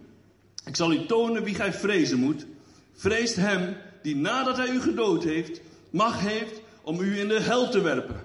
Ik 0.64 0.76
zal 0.76 0.92
u 0.92 1.06
tonen 1.06 1.44
wie 1.44 1.54
gij 1.54 1.72
vrezen 1.72 2.18
moet. 2.18 2.46
Vreest 2.94 3.36
hem 3.36 3.76
die 4.02 4.16
nadat 4.16 4.56
hij 4.56 4.68
u 4.68 4.80
gedood 4.80 5.24
heeft, 5.24 5.60
macht 5.90 6.20
heeft 6.20 6.60
om 6.82 7.00
u 7.00 7.18
in 7.18 7.28
de 7.28 7.40
hel 7.40 7.70
te 7.70 7.80
werpen. 7.80 8.24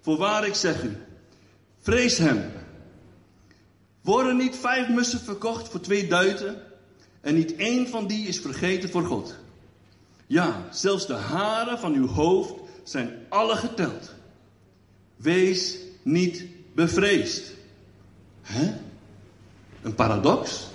Voorwaar 0.00 0.46
ik 0.46 0.54
zeg 0.54 0.82
u, 0.82 0.96
vrees 1.80 2.18
hem. 2.18 2.52
Worden 4.00 4.36
niet 4.36 4.56
vijf 4.56 4.88
mussen 4.88 5.20
verkocht 5.20 5.68
voor 5.68 5.80
twee 5.80 6.06
duiten 6.06 6.62
en 7.20 7.34
niet 7.34 7.56
één 7.56 7.88
van 7.88 8.06
die 8.06 8.26
is 8.26 8.40
vergeten 8.40 8.90
voor 8.90 9.04
God? 9.04 9.34
Ja, 10.26 10.68
zelfs 10.70 11.06
de 11.06 11.14
haren 11.14 11.78
van 11.78 11.94
uw 11.94 12.06
hoofd 12.06 12.54
zijn 12.84 13.10
alle 13.28 13.56
geteld. 13.56 14.14
Wees 15.16 15.76
niet 16.02 16.44
bevreesd. 16.74 17.52
Hè? 18.42 18.74
Een 19.82 19.94
paradox? 19.94 20.66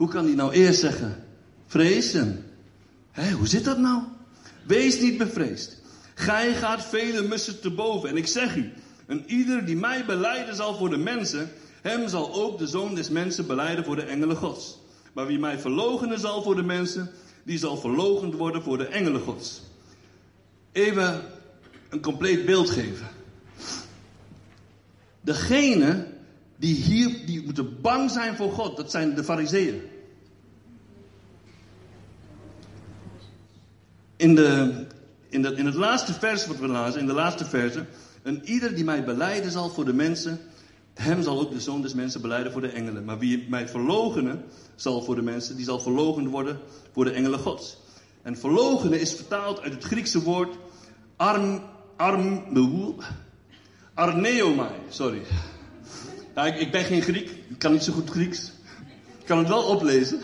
Hoe 0.00 0.08
kan 0.08 0.24
hij 0.24 0.34
nou 0.34 0.52
eerst 0.52 0.80
zeggen, 0.80 1.24
vrezen? 1.66 2.44
Hè, 3.10 3.30
hoe 3.30 3.48
zit 3.48 3.64
dat 3.64 3.78
nou? 3.78 4.02
Wees 4.66 5.00
niet 5.00 5.18
bevreesd. 5.18 5.80
Gij 6.14 6.54
gaat 6.54 6.84
vele 6.84 7.22
mussen 7.22 7.60
te 7.60 7.70
boven. 7.70 8.08
En 8.08 8.16
ik 8.16 8.26
zeg 8.26 8.56
u, 8.56 8.72
en 9.06 9.24
ieder 9.26 9.64
die 9.64 9.76
mij 9.76 10.04
beleiden 10.04 10.56
zal 10.56 10.76
voor 10.76 10.90
de 10.90 10.96
mensen, 10.96 11.50
hem 11.82 12.08
zal 12.08 12.34
ook 12.34 12.58
de 12.58 12.66
zoon 12.66 12.94
des 12.94 13.10
mensen 13.10 13.46
beleiden 13.46 13.84
voor 13.84 13.96
de 13.96 14.02
engelen 14.02 14.36
gods. 14.36 14.78
Maar 15.12 15.26
wie 15.26 15.38
mij 15.38 15.58
verloochenen 15.58 16.20
zal 16.20 16.42
voor 16.42 16.56
de 16.56 16.62
mensen, 16.62 17.10
die 17.42 17.58
zal 17.58 17.76
verlogend 17.76 18.34
worden 18.34 18.62
voor 18.62 18.78
de 18.78 18.86
engelen 18.86 19.20
gods. 19.20 19.62
Even 20.72 21.20
een 21.88 22.00
compleet 22.00 22.46
beeld 22.46 22.70
geven. 22.70 23.08
Degene 25.20 26.06
die 26.56 26.74
hier, 26.74 27.26
die 27.26 27.42
moeten 27.44 27.80
bang 27.80 28.10
zijn 28.10 28.36
voor 28.36 28.52
God, 28.52 28.76
dat 28.76 28.90
zijn 28.90 29.14
de 29.14 29.24
fariseeën. 29.24 29.89
In, 34.20 34.34
de, 34.34 34.72
in, 35.28 35.42
de, 35.42 35.54
in 35.54 35.66
het 35.66 35.74
laatste 35.74 36.12
vers 36.12 36.46
wat 36.46 36.58
we 36.58 36.66
lazen, 36.66 37.00
in 37.00 37.06
de 37.06 37.12
laatste 37.12 37.44
verse, 37.44 37.84
en 38.22 38.40
ieder 38.44 38.74
die 38.74 38.84
mij 38.84 39.04
beleiden 39.04 39.50
zal 39.50 39.70
voor 39.70 39.84
de 39.84 39.92
mensen, 39.92 40.38
hem 40.94 41.22
zal 41.22 41.40
ook 41.40 41.52
de 41.52 41.60
zoon 41.60 41.82
des 41.82 41.94
mensen 41.94 42.20
beleiden 42.20 42.52
voor 42.52 42.60
de 42.60 42.68
engelen. 42.68 43.04
Maar 43.04 43.18
wie 43.18 43.46
mij 43.48 43.68
verlogenen 43.68 44.44
zal 44.74 45.02
voor 45.02 45.14
de 45.14 45.22
mensen, 45.22 45.56
die 45.56 45.64
zal 45.64 45.80
verlogen 45.80 46.28
worden 46.28 46.58
voor 46.92 47.04
de 47.04 47.10
engelen 47.10 47.38
gods. 47.38 47.76
En 48.22 48.36
verlogenen 48.36 49.00
is 49.00 49.14
vertaald 49.14 49.60
uit 49.60 49.72
het 49.72 49.84
Griekse 49.84 50.22
woord 50.22 50.56
arm, 51.16 51.62
arm, 51.96 52.44
arneomai, 53.94 54.72
sorry. 54.88 55.22
Ik, 56.34 56.58
ik 56.58 56.70
ben 56.70 56.84
geen 56.84 57.02
Griek, 57.02 57.30
ik 57.48 57.58
kan 57.58 57.72
niet 57.72 57.82
zo 57.82 57.92
goed 57.92 58.10
Grieks. 58.10 58.52
Ik 59.18 59.26
kan 59.26 59.38
het 59.38 59.48
wel 59.48 59.62
oplezen. 59.62 60.20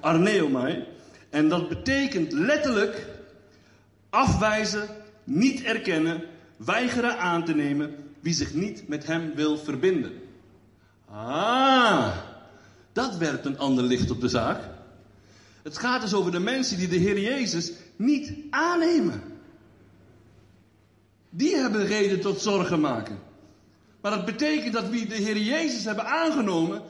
Arneomai. 0.00 0.84
En 1.30 1.48
dat 1.48 1.68
betekent 1.68 2.32
letterlijk 2.32 3.06
afwijzen, 4.10 4.88
niet 5.24 5.62
erkennen, 5.62 6.24
weigeren 6.56 7.18
aan 7.18 7.44
te 7.44 7.54
nemen 7.54 7.94
wie 8.20 8.34
zich 8.34 8.54
niet 8.54 8.88
met 8.88 9.06
hem 9.06 9.34
wil 9.34 9.58
verbinden. 9.58 10.12
Ah, 11.10 12.16
dat 12.92 13.16
werpt 13.16 13.44
een 13.44 13.58
ander 13.58 13.84
licht 13.84 14.10
op 14.10 14.20
de 14.20 14.28
zaak. 14.28 14.68
Het 15.62 15.78
gaat 15.78 16.00
dus 16.00 16.14
over 16.14 16.32
de 16.32 16.38
mensen 16.38 16.78
die 16.78 16.88
de 16.88 16.96
Heer 16.96 17.18
Jezus 17.18 17.72
niet 17.96 18.32
aannemen. 18.50 19.22
Die 21.30 21.56
hebben 21.56 21.86
reden 21.86 22.20
tot 22.20 22.40
zorgen 22.40 22.80
maken. 22.80 23.18
Maar 24.00 24.10
dat 24.10 24.24
betekent 24.24 24.72
dat 24.72 24.88
wie 24.88 25.06
de 25.06 25.14
Heer 25.14 25.38
Jezus 25.38 25.84
hebben 25.84 26.06
aangenomen, 26.06 26.82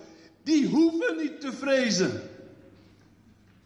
die 0.43 0.69
hoeven 0.69 1.17
niet 1.17 1.41
te 1.41 1.53
vrezen. 1.53 2.23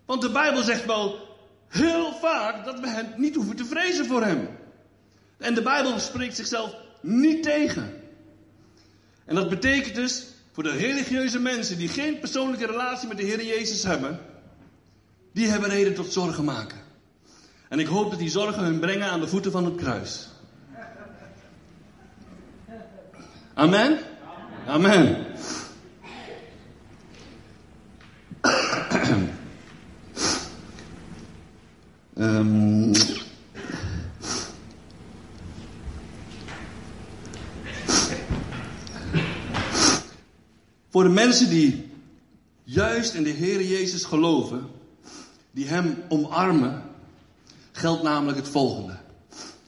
Want 0.04 0.22
de 0.22 0.30
Bijbel 0.30 0.62
zegt 0.62 0.86
wel 0.86 1.33
heel 1.74 2.12
vaak 2.12 2.64
dat 2.64 2.80
we 2.80 2.88
hem 2.88 3.06
niet 3.16 3.34
hoeven 3.34 3.56
te 3.56 3.64
vrezen 3.64 4.06
voor 4.06 4.22
hem. 4.22 4.48
En 5.38 5.54
de 5.54 5.62
Bijbel 5.62 5.98
spreekt 5.98 6.36
zichzelf 6.36 6.74
niet 7.00 7.42
tegen. 7.42 7.92
En 9.24 9.34
dat 9.34 9.48
betekent 9.48 9.94
dus 9.94 10.26
voor 10.52 10.62
de 10.62 10.76
religieuze 10.76 11.38
mensen 11.38 11.78
die 11.78 11.88
geen 11.88 12.18
persoonlijke 12.18 12.66
relatie 12.66 13.08
met 13.08 13.16
de 13.16 13.22
Heer 13.22 13.44
Jezus 13.44 13.82
hebben, 13.82 14.20
die 15.32 15.48
hebben 15.48 15.68
reden 15.68 15.94
tot 15.94 16.12
zorgen 16.12 16.44
maken. 16.44 16.78
En 17.68 17.78
ik 17.78 17.86
hoop 17.86 18.10
dat 18.10 18.18
die 18.18 18.30
zorgen 18.30 18.64
hun 18.64 18.78
brengen 18.78 19.10
aan 19.10 19.20
de 19.20 19.28
voeten 19.28 19.52
van 19.52 19.64
het 19.64 19.74
kruis. 19.74 20.28
Amen? 23.54 23.98
Amen. 24.66 25.26
Um, 32.18 32.92
voor 40.90 41.02
de 41.02 41.08
mensen 41.08 41.48
die 41.48 41.90
juist 42.64 43.14
in 43.14 43.22
de 43.22 43.30
Heer 43.30 43.62
Jezus 43.62 44.04
geloven, 44.04 44.66
die 45.50 45.66
Hem 45.66 46.02
omarmen, 46.08 46.82
geldt 47.72 48.02
namelijk 48.02 48.38
het 48.38 48.48
volgende. 48.48 48.96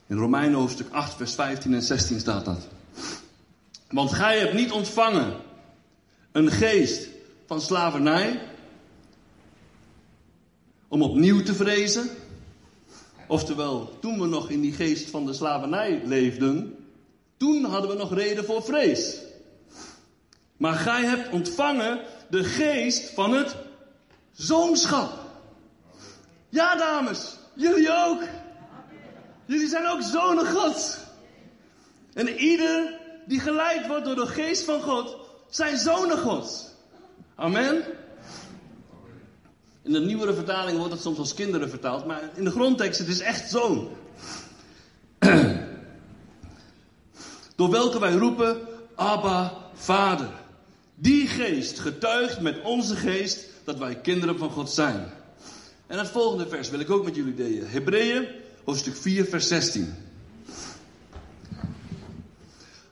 In 0.07 0.17
Romeinen 0.17 0.59
hoofdstuk 0.59 0.91
8, 0.91 1.17
vers 1.17 1.35
15 1.35 1.75
en 1.75 1.83
16 1.83 2.21
staat 2.21 2.45
dat. 2.45 2.69
Want 3.91 4.13
gij 4.13 4.39
hebt 4.39 4.55
niet 4.55 4.73
ontvangen 4.73 5.37
een 6.33 6.51
geest 6.51 7.09
van 7.47 7.61
slavernij 7.61 8.41
om 10.89 11.03
opnieuw 11.03 11.43
te 11.43 11.55
vrezen. 11.55 12.11
Oftewel, 13.29 13.97
toen 14.01 14.21
we 14.21 14.27
nog 14.27 14.51
in 14.51 14.61
die 14.61 14.73
geest 14.73 15.11
van 15.11 15.27
de 15.27 15.33
slavernij 15.33 16.03
leefden, 16.05 16.77
Toen 17.37 17.65
hadden 17.65 17.91
we 17.91 17.97
nog 17.97 18.15
reden 18.15 18.45
voor 18.45 18.63
vrees. 18.63 19.19
Maar 20.57 20.75
gij 20.75 21.05
hebt 21.05 21.33
ontvangen 21.33 22.01
de 22.31 22.45
geest 22.45 23.11
van 23.15 23.33
het 23.33 23.57
zoonschap. 24.33 25.13
Ja, 26.49 26.77
dames, 26.77 27.37
jullie 27.55 27.91
ook. 28.07 28.23
Jullie 29.45 29.69
zijn 29.69 29.87
ook 29.87 30.03
zonen 30.03 30.47
Gods. 30.47 30.97
En 32.15 32.29
ieder 32.29 33.01
die 33.27 33.41
geleid 33.41 33.87
wordt 33.87 34.05
door 34.05 34.15
de 34.15 34.27
geest 34.27 34.65
van 34.65 34.81
God, 34.81 35.17
zijn 35.49 35.77
zonen 35.77 36.19
Gods. 36.19 36.65
Amen. 37.35 37.85
In 39.87 39.93
de 39.93 40.01
nieuwere 40.01 40.35
vertaling 40.35 40.79
wordt 40.79 40.93
het 40.93 41.03
soms 41.03 41.19
als 41.19 41.35
kinderen 41.35 41.71
vertaald, 41.71 42.07
maar 42.07 42.31
in 42.35 42.45
de 42.45 42.51
grondtekst 42.51 42.99
het 42.99 43.09
is 43.09 43.21
echt 43.21 43.51
zoon. 43.51 43.89
Door 47.57 47.71
welke 47.71 47.99
wij 47.99 48.13
roepen, 48.13 48.61
Abba, 48.95 49.53
Vader. 49.75 50.29
Die 50.95 51.27
geest 51.27 51.79
getuigt 51.79 52.41
met 52.41 52.63
onze 52.63 52.97
geest 52.97 53.47
dat 53.65 53.79
wij 53.79 53.97
kinderen 53.97 54.39
van 54.39 54.51
God 54.51 54.71
zijn. 54.71 55.13
En 55.87 55.99
het 55.99 56.09
volgende 56.09 56.49
vers 56.49 56.71
wil 56.71 56.81
ik 56.81 56.91
ook 56.91 57.05
met 57.05 57.15
jullie 57.15 57.35
delen. 57.35 57.71
Hebreeën, 57.71 58.27
hoofdstuk 58.65 58.97
4, 58.97 59.25
vers 59.25 59.49
16. 59.49 59.95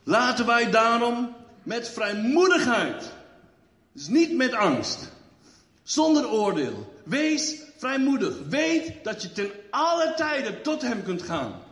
Laten 0.05 0.47
wij 0.47 0.71
daarom 0.71 1.33
met 1.63 1.89
vrijmoedigheid, 1.89 3.13
dus 3.93 4.07
niet 4.09 4.37
met 4.37 4.53
angst, 4.53 5.13
zonder 5.85 6.31
oordeel, 6.31 6.95
wees 7.05 7.63
vrijmoedig. 7.77 8.35
Weet 8.49 9.05
dat 9.05 9.23
je 9.23 9.33
ten 9.33 9.51
alle 9.71 10.13
tijden 10.17 10.63
tot 10.63 10.83
Hem 10.83 11.03
kunt 11.03 11.23
gaan. 11.23 11.63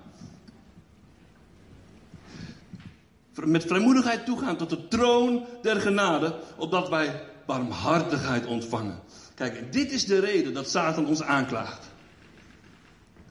Met 3.34 3.64
vrijmoedigheid 3.64 4.24
toegaan 4.24 4.56
tot 4.56 4.70
de 4.70 4.88
troon 4.88 5.46
der 5.62 5.80
genade, 5.80 6.38
opdat 6.56 6.88
wij 6.88 7.22
barmhartigheid 7.46 8.46
ontvangen. 8.46 9.00
Kijk, 9.34 9.72
dit 9.72 9.92
is 9.92 10.04
de 10.04 10.18
reden 10.18 10.54
dat 10.54 10.68
Satan 10.68 11.06
ons 11.06 11.22
aanklaagt. 11.22 11.90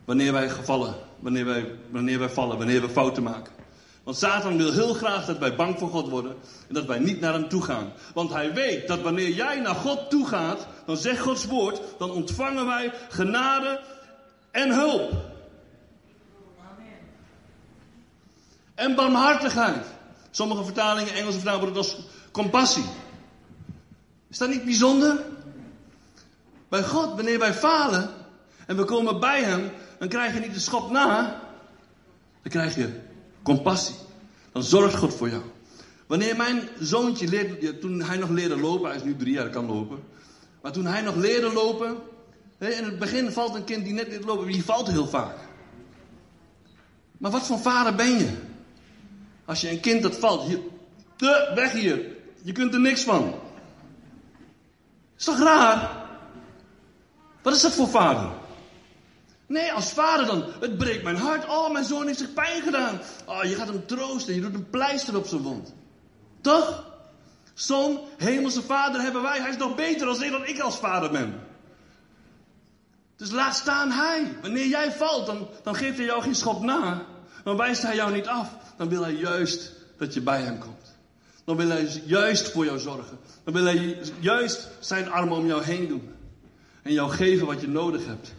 Wanneer 0.05 0.31
wij 0.31 0.49
gevallen, 0.49 0.95
wanneer 1.19 1.45
wij, 1.45 1.75
wanneer 1.89 2.19
wij 2.19 2.29
vallen, 2.29 2.57
wanneer 2.57 2.81
we 2.81 2.89
fouten 2.89 3.23
maken. 3.23 3.53
Want 4.03 4.17
Satan 4.17 4.57
wil 4.57 4.71
heel 4.71 4.93
graag 4.93 5.25
dat 5.25 5.37
wij 5.37 5.55
bang 5.55 5.79
voor 5.79 5.89
God 5.89 6.09
worden 6.09 6.35
en 6.67 6.73
dat 6.73 6.85
wij 6.85 6.99
niet 6.99 7.19
naar 7.19 7.33
hem 7.33 7.49
toe 7.49 7.63
gaan. 7.63 7.93
Want 8.13 8.33
hij 8.33 8.53
weet 8.53 8.87
dat 8.87 9.01
wanneer 9.01 9.29
jij 9.29 9.59
naar 9.59 9.75
God 9.75 10.09
toe 10.09 10.27
gaat, 10.27 10.67
dan 10.85 10.97
zegt 10.97 11.19
Gods 11.19 11.45
woord, 11.45 11.81
dan 11.97 12.11
ontvangen 12.11 12.65
wij 12.65 12.93
genade 13.09 13.81
en 14.51 14.71
hulp. 14.71 15.11
En 18.75 18.95
barmhartigheid. 18.95 19.85
Sommige 20.31 20.63
vertalingen, 20.63 21.13
Engelse 21.13 21.39
vertalingen, 21.39 21.59
worden 21.59 21.77
als 21.77 21.97
compassie. 22.31 22.85
Is 24.29 24.37
dat 24.37 24.49
niet 24.49 24.65
bijzonder? 24.65 25.25
Bij 26.69 26.83
God, 26.83 27.15
wanneer 27.15 27.39
wij 27.39 27.53
falen 27.53 28.09
en 28.65 28.77
we 28.77 28.85
komen 28.85 29.19
bij 29.19 29.43
Hem, 29.43 29.71
dan 29.99 30.07
krijg 30.07 30.33
je 30.33 30.39
niet 30.39 30.53
de 30.53 30.59
schop 30.59 30.91
na, 30.91 31.41
dan 32.41 32.51
krijg 32.51 32.75
je 32.75 33.09
compassie. 33.43 33.95
Dan 34.51 34.63
zorgt 34.63 34.95
God 34.95 35.13
voor 35.13 35.29
jou. 35.29 35.41
Wanneer 36.07 36.35
mijn 36.35 36.69
zoontje 36.79 37.27
leerde, 37.27 37.77
toen 37.79 38.01
hij 38.01 38.17
nog 38.17 38.29
leerde 38.29 38.59
lopen, 38.59 38.87
hij 38.87 38.97
is 38.97 39.03
nu 39.03 39.15
drie 39.15 39.33
jaar, 39.33 39.49
kan 39.49 39.65
lopen. 39.65 40.03
Maar 40.61 40.71
toen 40.71 40.85
hij 40.85 41.01
nog 41.01 41.15
leerde 41.15 41.53
lopen, 41.53 41.97
in 42.57 42.83
het 42.83 42.99
begin 42.99 43.31
valt 43.31 43.55
een 43.55 43.63
kind 43.63 43.83
die 43.83 43.93
net 43.93 44.07
leert 44.07 44.25
lopen, 44.25 44.47
die 44.47 44.63
valt 44.63 44.87
heel 44.87 45.07
vaak. 45.07 45.37
Maar 47.17 47.31
wat 47.31 47.45
voor 47.45 47.59
vader 47.59 47.95
ben 47.95 48.17
je? 48.17 48.29
Als 49.45 49.61
je 49.61 49.69
een 49.69 49.79
kind 49.79 50.01
dat 50.01 50.15
valt, 50.15 50.47
hier, 50.47 50.59
weg 51.55 51.71
hier, 51.71 52.05
je 52.43 52.51
kunt 52.51 52.73
er 52.73 52.79
niks 52.79 53.03
van. 53.03 53.33
Is 55.17 55.23
toch 55.23 55.39
raar? 55.39 56.05
Wat 57.41 57.55
is 57.55 57.61
dat 57.61 57.73
voor 57.73 57.87
vader? 57.87 58.31
Nee, 59.51 59.71
als 59.71 59.91
vader 59.91 60.25
dan, 60.25 60.45
het 60.59 60.77
breekt 60.77 61.03
mijn 61.03 61.15
hart. 61.15 61.47
Oh, 61.47 61.71
mijn 61.71 61.85
zoon 61.85 62.05
heeft 62.05 62.19
zich 62.19 62.33
pijn 62.33 62.61
gedaan. 62.61 62.99
Oh, 63.25 63.43
je 63.43 63.55
gaat 63.55 63.67
hem 63.67 63.85
troosten, 63.85 64.35
je 64.35 64.41
doet 64.41 64.53
een 64.53 64.69
pleister 64.69 65.17
op 65.17 65.27
zijn 65.27 65.41
wond. 65.41 65.73
Toch? 66.41 66.85
Zo'n 67.53 67.99
hemelse 68.17 68.61
vader 68.61 69.01
hebben 69.01 69.21
wij. 69.21 69.39
Hij 69.39 69.49
is 69.49 69.57
nog 69.57 69.75
beter 69.75 70.07
als 70.07 70.19
dan 70.19 70.45
ik 70.47 70.59
als 70.59 70.77
vader 70.77 71.11
ben. 71.11 71.39
Dus 73.15 73.31
laat 73.31 73.55
staan 73.55 73.91
hij. 73.91 74.37
Wanneer 74.41 74.67
jij 74.67 74.91
valt, 74.91 75.25
dan, 75.25 75.47
dan 75.63 75.75
geeft 75.75 75.97
hij 75.97 76.05
jou 76.05 76.21
geen 76.21 76.35
schop 76.35 76.61
na. 76.61 77.05
Dan 77.43 77.57
wijst 77.57 77.81
hij 77.81 77.95
jou 77.95 78.13
niet 78.13 78.27
af. 78.27 78.49
Dan 78.77 78.89
wil 78.89 79.01
hij 79.01 79.13
juist 79.13 79.71
dat 79.97 80.13
je 80.13 80.21
bij 80.21 80.41
hem 80.41 80.59
komt. 80.59 80.95
Dan 81.45 81.57
wil 81.57 81.69
hij 81.69 82.01
juist 82.05 82.51
voor 82.51 82.65
jou 82.65 82.79
zorgen. 82.79 83.19
Dan 83.43 83.53
wil 83.53 83.63
hij 83.63 83.99
juist 84.19 84.67
zijn 84.79 85.11
armen 85.11 85.37
om 85.37 85.45
jou 85.45 85.63
heen 85.63 85.87
doen. 85.87 86.11
En 86.81 86.93
jou 86.93 87.11
geven 87.11 87.47
wat 87.47 87.61
je 87.61 87.67
nodig 87.67 88.05
hebt. 88.05 88.33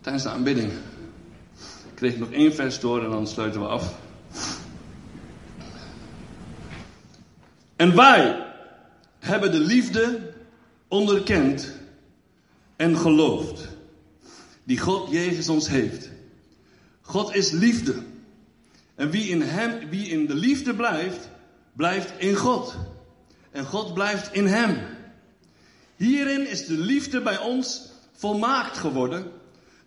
Tijdens 0.00 0.24
de 0.24 0.30
aanbidding 0.30 0.72
kreeg 1.94 2.12
ik 2.12 2.18
nog 2.18 2.30
één 2.30 2.54
vers 2.54 2.80
door 2.80 3.04
en 3.04 3.10
dan 3.10 3.26
sluiten 3.26 3.60
we 3.60 3.66
af. 3.66 3.98
En 7.76 7.96
wij 7.96 8.46
hebben 9.18 9.52
de 9.52 9.60
liefde 9.60 10.32
onderkend 10.88 11.72
en 12.76 12.96
geloofd. 12.96 13.68
Die 14.64 14.78
God 14.78 15.10
Jezus 15.10 15.48
ons 15.48 15.68
heeft. 15.68 16.10
God 17.00 17.34
is 17.34 17.50
liefde. 17.50 17.94
En 18.94 19.10
wie 19.10 19.28
in, 19.28 19.42
hem, 19.42 19.88
wie 19.88 20.08
in 20.08 20.26
de 20.26 20.34
liefde 20.34 20.74
blijft, 20.74 21.28
blijft 21.72 22.12
in 22.16 22.34
God. 22.34 22.76
En 23.50 23.64
God 23.64 23.94
blijft 23.94 24.32
in 24.32 24.46
hem. 24.46 24.78
Hierin 25.96 26.48
is 26.48 26.66
de 26.66 26.78
liefde 26.78 27.22
bij 27.22 27.38
ons 27.38 27.92
volmaakt 28.12 28.78
geworden, 28.78 29.32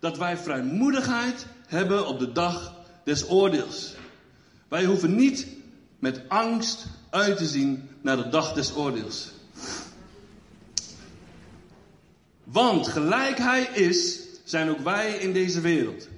dat 0.04 0.18
wij 0.18 0.36
vrijmoedigheid 0.36 1.46
hebben 1.66 2.06
op 2.06 2.18
de 2.18 2.32
dag 2.32 2.74
des 3.04 3.28
oordeels. 3.28 3.94
Wij 4.68 4.84
hoeven 4.84 5.14
niet 5.14 5.46
met 5.98 6.20
angst 6.28 6.86
uit 7.10 7.36
te 7.36 7.46
zien 7.46 7.88
naar 8.00 8.16
de 8.16 8.28
dag 8.28 8.52
des 8.52 8.74
oordeels. 8.74 9.30
Want 12.44 12.88
gelijk 12.88 13.38
hij 13.38 13.62
is, 13.62 14.18
zijn 14.44 14.70
ook 14.70 14.80
wij 14.80 15.14
in 15.14 15.32
deze 15.32 15.60
wereld. 15.60 16.08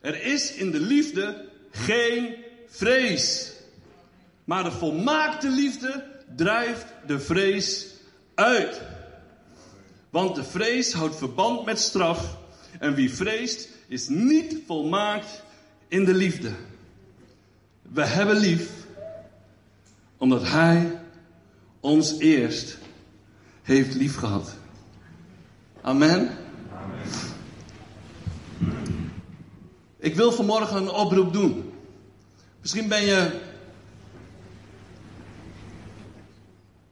Er 0.00 0.22
is 0.22 0.54
in 0.54 0.70
de 0.70 0.80
liefde 0.80 1.48
geen 1.70 2.34
vrees. 2.66 3.52
Maar 4.44 4.64
de 4.64 4.72
volmaakte 4.72 5.48
liefde 5.48 6.04
drijft 6.36 6.86
de 7.06 7.18
vrees 7.18 7.86
uit. 8.34 8.80
Want 10.10 10.34
de 10.34 10.44
vrees 10.44 10.92
houdt 10.92 11.16
verband 11.16 11.64
met 11.64 11.78
straf. 11.78 12.42
En 12.78 12.94
wie 12.94 13.14
vreest 13.14 13.68
is 13.88 14.08
niet 14.08 14.56
volmaakt 14.66 15.42
in 15.88 16.04
de 16.04 16.14
liefde. 16.14 16.52
We 17.82 18.04
hebben 18.04 18.36
lief 18.36 18.70
omdat 20.16 20.48
Hij 20.48 21.00
ons 21.80 22.18
eerst 22.18 22.78
heeft 23.62 23.94
lief 23.94 24.16
gehad. 24.16 24.56
Amen. 25.80 26.30
Ik 29.98 30.14
wil 30.14 30.32
vanmorgen 30.32 30.76
een 30.76 30.90
oproep 30.90 31.32
doen. 31.32 31.72
Misschien 32.60 32.88
ben 32.88 33.04
je. 33.04 33.40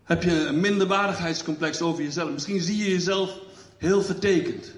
Heb 0.02 0.22
je 0.22 0.46
een 0.46 0.60
minderwaardigheidscomplex 0.60 1.80
over 1.80 2.02
jezelf? 2.02 2.30
Misschien 2.30 2.60
zie 2.60 2.76
je 2.76 2.90
jezelf 2.90 3.38
heel 3.76 4.02
vertekend. 4.02 4.72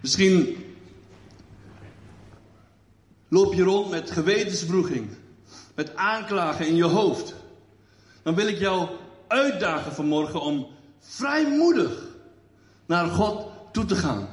Misschien 0.00 0.64
loop 3.28 3.54
je 3.54 3.62
rond 3.62 3.90
met 3.90 4.10
gewetenswroeging, 4.10 5.08
met 5.74 5.96
aanklagen 5.96 6.66
in 6.66 6.76
je 6.76 6.84
hoofd. 6.84 7.34
Dan 8.22 8.34
wil 8.34 8.46
ik 8.46 8.58
jou 8.58 8.88
uitdagen 9.28 9.92
vanmorgen 9.92 10.40
om 10.40 10.66
vrijmoedig 11.00 12.08
naar 12.86 13.06
God 13.06 13.46
toe 13.72 13.84
te 13.84 13.96
gaan. 13.96 14.28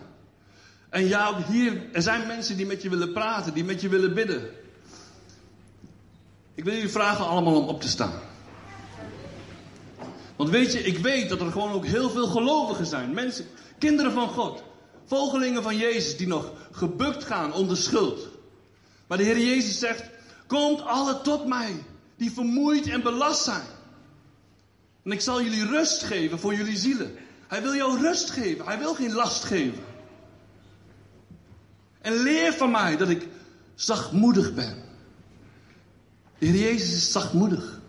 En 0.89 1.07
ja, 1.07 1.43
hier, 1.43 1.81
er 1.91 2.01
zijn 2.01 2.27
mensen 2.27 2.57
die 2.57 2.65
met 2.65 2.81
je 2.81 2.89
willen 2.89 3.13
praten, 3.13 3.53
die 3.53 3.63
met 3.63 3.81
je 3.81 3.89
willen 3.89 4.13
bidden. 4.13 4.49
Ik 6.55 6.63
wil 6.63 6.73
jullie 6.73 6.89
vragen 6.89 7.27
allemaal 7.27 7.61
om 7.61 7.67
op 7.67 7.81
te 7.81 7.87
staan. 7.87 8.19
Want 10.35 10.49
weet 10.49 10.73
je, 10.73 10.79
ik 10.79 10.97
weet 10.97 11.29
dat 11.29 11.41
er 11.41 11.51
gewoon 11.51 11.71
ook 11.71 11.85
heel 11.85 12.09
veel 12.09 12.27
gelovigen 12.27 12.85
zijn. 12.85 13.13
Mensen, 13.13 13.45
kinderen 13.77 14.11
van 14.11 14.27
God. 14.27 14.63
Volgelingen 15.07 15.63
van 15.63 15.77
Jezus 15.77 16.17
die 16.17 16.27
nog 16.27 16.51
gebukt 16.71 17.23
gaan 17.23 17.53
onder 17.53 17.77
schuld. 17.77 18.27
Maar 19.07 19.17
de 19.17 19.23
Heer 19.23 19.39
Jezus 19.39 19.79
zegt, 19.79 20.03
komt 20.47 20.81
alle 20.81 21.21
tot 21.21 21.47
mij, 21.47 21.83
die 22.17 22.31
vermoeid 22.31 22.87
en 22.87 23.01
belast 23.01 23.43
zijn. 23.43 23.65
En 25.03 25.11
ik 25.11 25.21
zal 25.21 25.41
jullie 25.41 25.65
rust 25.65 26.03
geven 26.03 26.39
voor 26.39 26.55
jullie 26.55 26.77
zielen. 26.77 27.15
Hij 27.47 27.61
wil 27.61 27.75
jou 27.75 27.99
rust 27.99 28.29
geven, 28.29 28.65
hij 28.65 28.79
wil 28.79 28.93
geen 28.93 29.13
last 29.13 29.43
geven. 29.43 29.83
En 32.01 32.13
leer 32.13 32.53
van 32.53 32.71
mij 32.71 32.97
dat 32.97 33.09
ik 33.09 33.27
zachtmoedig 33.75 34.53
bent. 34.53 34.77
De 36.37 36.45
Heer 36.45 36.61
Jezus 36.61 36.91
is 36.91 37.11
zachtmoedig. 37.11 37.79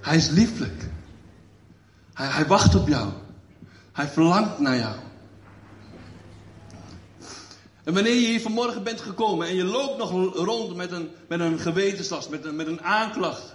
Hij 0.00 0.16
is 0.16 0.28
lieflijk. 0.28 0.82
Hij, 2.14 2.26
hij 2.26 2.46
wacht 2.46 2.74
op 2.74 2.88
jou. 2.88 3.12
Hij 3.92 4.08
verlangt 4.08 4.58
naar 4.58 4.76
jou. 4.76 4.96
En 7.88 7.94
wanneer 7.94 8.14
je 8.14 8.26
hier 8.26 8.40
vanmorgen 8.40 8.82
bent 8.82 9.00
gekomen 9.00 9.46
en 9.46 9.54
je 9.54 9.64
loopt 9.64 9.98
nog 9.98 10.34
rond 10.34 10.76
met 10.76 10.92
een, 10.92 11.10
met 11.28 11.40
een 11.40 11.58
gewetenslast, 11.58 12.30
met 12.30 12.44
een, 12.44 12.56
met 12.56 12.66
een 12.66 12.82
aanklacht, 12.82 13.54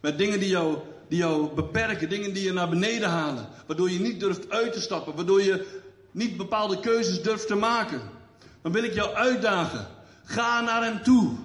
met 0.00 0.18
dingen 0.18 0.38
die 0.38 0.48
jou, 0.48 0.78
die 1.08 1.18
jou 1.18 1.54
beperken, 1.54 2.08
dingen 2.08 2.32
die 2.32 2.42
je 2.42 2.52
naar 2.52 2.68
beneden 2.68 3.08
halen, 3.08 3.48
waardoor 3.66 3.90
je 3.90 4.00
niet 4.00 4.20
durft 4.20 4.50
uit 4.50 4.72
te 4.72 4.80
stappen, 4.80 5.14
waardoor 5.14 5.42
je 5.42 5.80
niet 6.10 6.36
bepaalde 6.36 6.80
keuzes 6.80 7.22
durft 7.22 7.46
te 7.46 7.54
maken, 7.54 8.00
dan 8.62 8.72
wil 8.72 8.84
ik 8.84 8.94
jou 8.94 9.14
uitdagen. 9.14 9.86
Ga 10.24 10.60
naar 10.60 10.84
Hem 10.84 11.02
toe. 11.02 11.36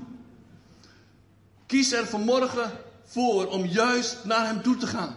Kies 1.65 1.91
er 1.91 2.05
vanmorgen 2.05 2.71
voor 3.03 3.47
om 3.47 3.65
juist 3.65 4.17
naar 4.23 4.45
Hem 4.45 4.61
toe 4.61 4.77
te 4.77 4.87
gaan. 4.87 5.15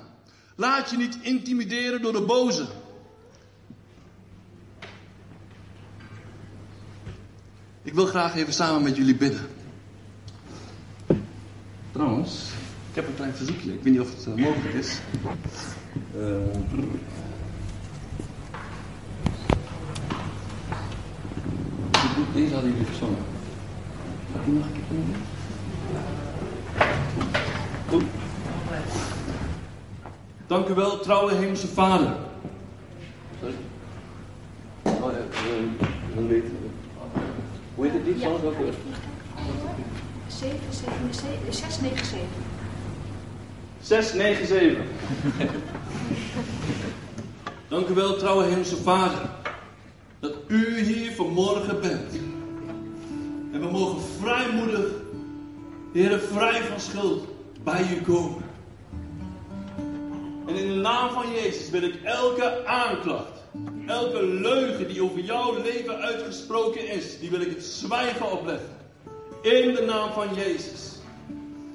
Laat 0.56 0.90
je 0.90 0.96
niet 0.96 1.18
intimideren 1.20 2.02
door 2.02 2.12
de 2.12 2.22
boze. 2.22 2.66
Ik 7.84 7.94
wil 7.94 8.06
graag 8.06 8.36
even 8.36 8.52
samen 8.52 8.82
met 8.82 8.96
jullie 8.96 9.16
bidden. 9.16 9.40
Trouwens, 11.92 12.50
ik 12.90 12.94
heb 12.94 13.06
een 13.06 13.14
klein 13.14 13.34
verzoekje. 13.34 13.72
Ik 13.72 13.82
weet 13.82 13.92
niet 13.92 14.02
of 14.02 14.10
het 14.16 14.26
uh, 14.26 14.44
mogelijk 14.44 14.74
is. 14.74 14.98
Uh, 16.16 16.36
deze 22.34 22.52
hadden 22.52 22.70
jullie 22.70 22.86
gezongen. 22.86 23.16
Ga 24.32 24.38
ik 24.38 24.44
die 24.44 24.54
nog 24.54 24.64
een 24.66 24.72
keer 24.72 24.82
doen? 24.88 25.14
Goed. 27.88 28.04
Dank 30.46 30.68
u 30.68 30.74
wel, 30.74 31.00
trouwe 31.00 31.34
Hemelse 31.34 31.68
Vader. 31.68 32.16
Sorry. 33.40 33.54
Oh, 34.82 35.12
ja, 35.12 35.18
dan 36.14 36.26
weet 36.28 36.44
Hoe 37.82 37.90
heet 37.90 38.00
het 38.00 38.08
lied? 38.08 38.22
Ja. 38.22 38.30
697. 40.28 42.18
697. 43.80 44.84
Dank 47.68 47.88
u 47.88 47.94
wel, 47.94 48.16
trouwe 48.16 48.44
Hemelse 48.44 48.76
Vader, 48.76 49.30
dat 50.20 50.34
u 50.46 50.80
hier 50.80 51.12
vanmorgen 51.12 51.80
bent. 51.80 52.12
En 53.52 53.60
we 53.60 53.70
mogen 53.70 54.02
vrijmoedig, 54.20 54.86
Heer, 55.92 56.20
vrij 56.20 56.62
van 56.62 56.80
schuld, 56.80 57.26
bij 57.64 57.86
u 57.98 58.02
komen. 58.02 58.42
En 60.46 60.54
in 60.54 60.68
de 60.68 60.80
naam 60.80 61.10
van 61.10 61.32
Jezus 61.32 61.70
wil 61.70 61.82
ik 61.82 61.94
elke 62.02 62.66
aanklacht, 62.66 63.31
elke 63.86 64.26
leugen 64.26 64.88
die 64.88 65.02
over 65.02 65.20
jouw 65.20 65.62
leven 65.62 65.96
uitgesproken 65.96 66.88
is, 66.88 67.18
die 67.18 67.30
wil 67.30 67.40
ik 67.40 67.50
het 67.50 67.64
zwijgen 67.64 68.32
opleggen. 68.32 68.68
In 69.42 69.74
de 69.74 69.82
naam 69.86 70.12
van 70.12 70.34
Jezus. 70.34 70.98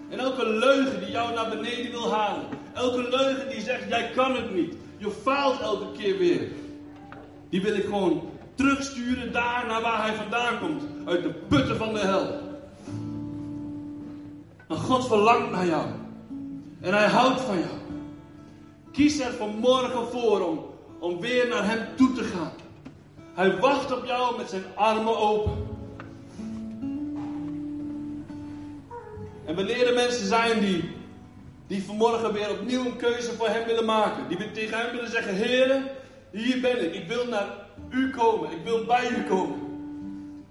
En 0.10 0.20
elke 0.20 0.50
leugen 0.50 1.00
die 1.00 1.12
jou 1.12 1.34
naar 1.34 1.50
beneden 1.50 1.92
wil 1.92 2.12
halen, 2.12 2.44
elke 2.74 3.10
leugen 3.10 3.50
die 3.50 3.62
zegt, 3.62 3.90
jij 3.90 4.12
kan 4.16 4.36
het 4.36 4.56
niet, 4.56 4.76
je 4.98 5.12
faalt 5.12 5.60
elke 5.60 5.92
keer 5.98 6.18
weer, 6.18 6.48
die 7.50 7.62
wil 7.62 7.76
ik 7.76 7.84
gewoon 7.84 8.30
terugsturen 8.56 9.32
daar 9.32 9.66
naar 9.68 9.82
waar 9.82 10.02
hij 10.02 10.16
vandaan 10.16 10.60
komt, 10.60 10.84
uit 11.06 11.24
de 11.24 11.30
putten 11.30 11.78
van 11.78 11.94
de 11.94 12.00
hel. 12.00 12.46
En 14.68 14.78
God 14.78 15.08
verlangt 15.08 15.52
naar 15.52 15.66
jou. 15.66 15.86
En 16.82 16.94
hij 16.94 17.08
houdt 17.08 17.42
van 17.42 17.58
jou. 17.58 17.78
Kies 18.92 19.20
er 19.20 19.32
vanmorgen 19.32 20.08
voor 20.08 20.48
om, 20.48 20.66
om 21.00 21.20
weer 21.20 21.48
naar 21.48 21.66
hem 21.66 21.88
toe 21.96 22.14
te 22.14 22.24
gaan. 22.24 22.52
Hij 23.34 23.60
wacht 23.60 23.98
op 23.98 24.06
jou 24.06 24.38
met 24.38 24.50
zijn 24.50 24.64
armen 24.76 25.18
open. 25.18 25.68
En 29.46 29.56
wanneer 29.56 29.88
er 29.88 29.94
mensen 29.94 30.28
zijn 30.28 30.60
die, 30.60 30.90
die 31.68 31.84
vanmorgen 31.84 32.34
weer 32.34 32.50
opnieuw 32.50 32.86
een 32.86 32.96
keuze 32.96 33.34
voor 33.34 33.48
hem 33.48 33.66
willen 33.66 33.86
maken. 33.86 34.28
Die 34.28 34.52
tegen 34.52 34.78
hem 34.78 34.92
willen 34.92 35.12
zeggen, 35.12 35.34
Heer, 35.34 35.82
hier 36.32 36.62
ben 36.62 36.86
ik. 36.86 36.94
Ik 36.94 37.08
wil 37.08 37.28
naar 37.28 37.48
u 37.90 38.10
komen. 38.10 38.52
Ik 38.52 38.64
wil 38.64 38.86
bij 38.86 39.10
u 39.10 39.24
komen. 39.24 39.60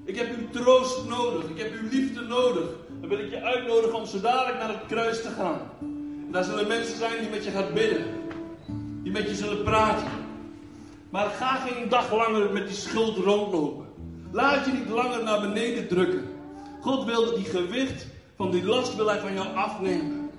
Ik 0.05 0.17
heb 0.17 0.29
uw 0.37 0.63
troost 0.63 1.09
nodig. 1.09 1.51
Ik 1.51 1.59
heb 1.59 1.73
uw 1.73 1.89
liefde 1.91 2.21
nodig. 2.21 2.65
Dan 3.01 3.09
wil 3.09 3.19
ik 3.19 3.31
je 3.31 3.43
uitnodigen 3.43 3.99
om 3.99 4.07
zo 4.07 4.21
dadelijk 4.21 4.59
naar 4.59 4.69
het 4.69 4.87
kruis 4.87 5.23
te 5.23 5.29
gaan. 5.29 5.61
En 6.27 6.29
daar 6.31 6.45
zullen 6.45 6.69
mensen 6.69 6.97
zijn 6.97 7.21
die 7.21 7.31
met 7.31 7.45
je 7.45 7.51
gaan 7.51 7.75
bidden. 7.75 8.05
Die 9.03 9.13
met 9.13 9.29
je 9.29 9.35
zullen 9.35 9.63
praten. 9.63 10.26
Maar 11.17 11.31
ga 11.31 11.55
geen 11.55 11.89
dag 11.89 12.12
langer 12.12 12.53
met 12.53 12.67
die 12.67 12.77
schuld 12.77 13.17
rondlopen. 13.17 13.87
Laat 14.31 14.64
je 14.64 14.73
niet 14.73 14.89
langer 14.89 15.25
naar 15.25 15.41
beneden 15.41 15.89
drukken. 15.89 16.25
God 16.81 17.05
wil 17.05 17.35
die 17.35 17.45
gewicht 17.45 18.07
van 18.37 18.51
die 18.51 18.64
last 18.64 18.93
van 18.93 19.35
jou 19.35 19.55
afnemen. 19.55 20.31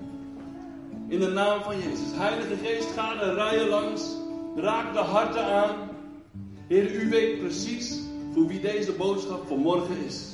In 1.07 1.19
de 1.19 1.27
naam 1.27 1.61
van 1.61 1.77
Jezus. 1.77 2.11
Heilige 2.13 2.55
Geest, 2.63 2.91
ga 2.95 3.15
de 3.15 3.33
rijen 3.33 3.67
langs. 3.67 4.03
Raak 4.55 4.93
de 4.93 4.99
harten 4.99 5.45
aan. 5.45 5.75
Heer, 6.67 6.91
u 6.91 7.09
weet 7.09 7.39
precies 7.39 7.99
voor 8.33 8.47
wie 8.47 8.59
deze 8.59 8.91
boodschap 8.91 9.47
vanmorgen 9.47 10.05
is. 10.05 10.31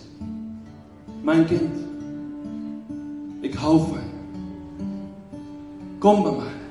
Mijn 1.22 1.46
kind. 1.46 1.78
Ik 3.42 3.54
hou 3.54 3.80
van 3.80 3.98
je. 3.98 4.12
Kom 5.98 6.24
bij 6.24 6.32
mij. 6.32 6.63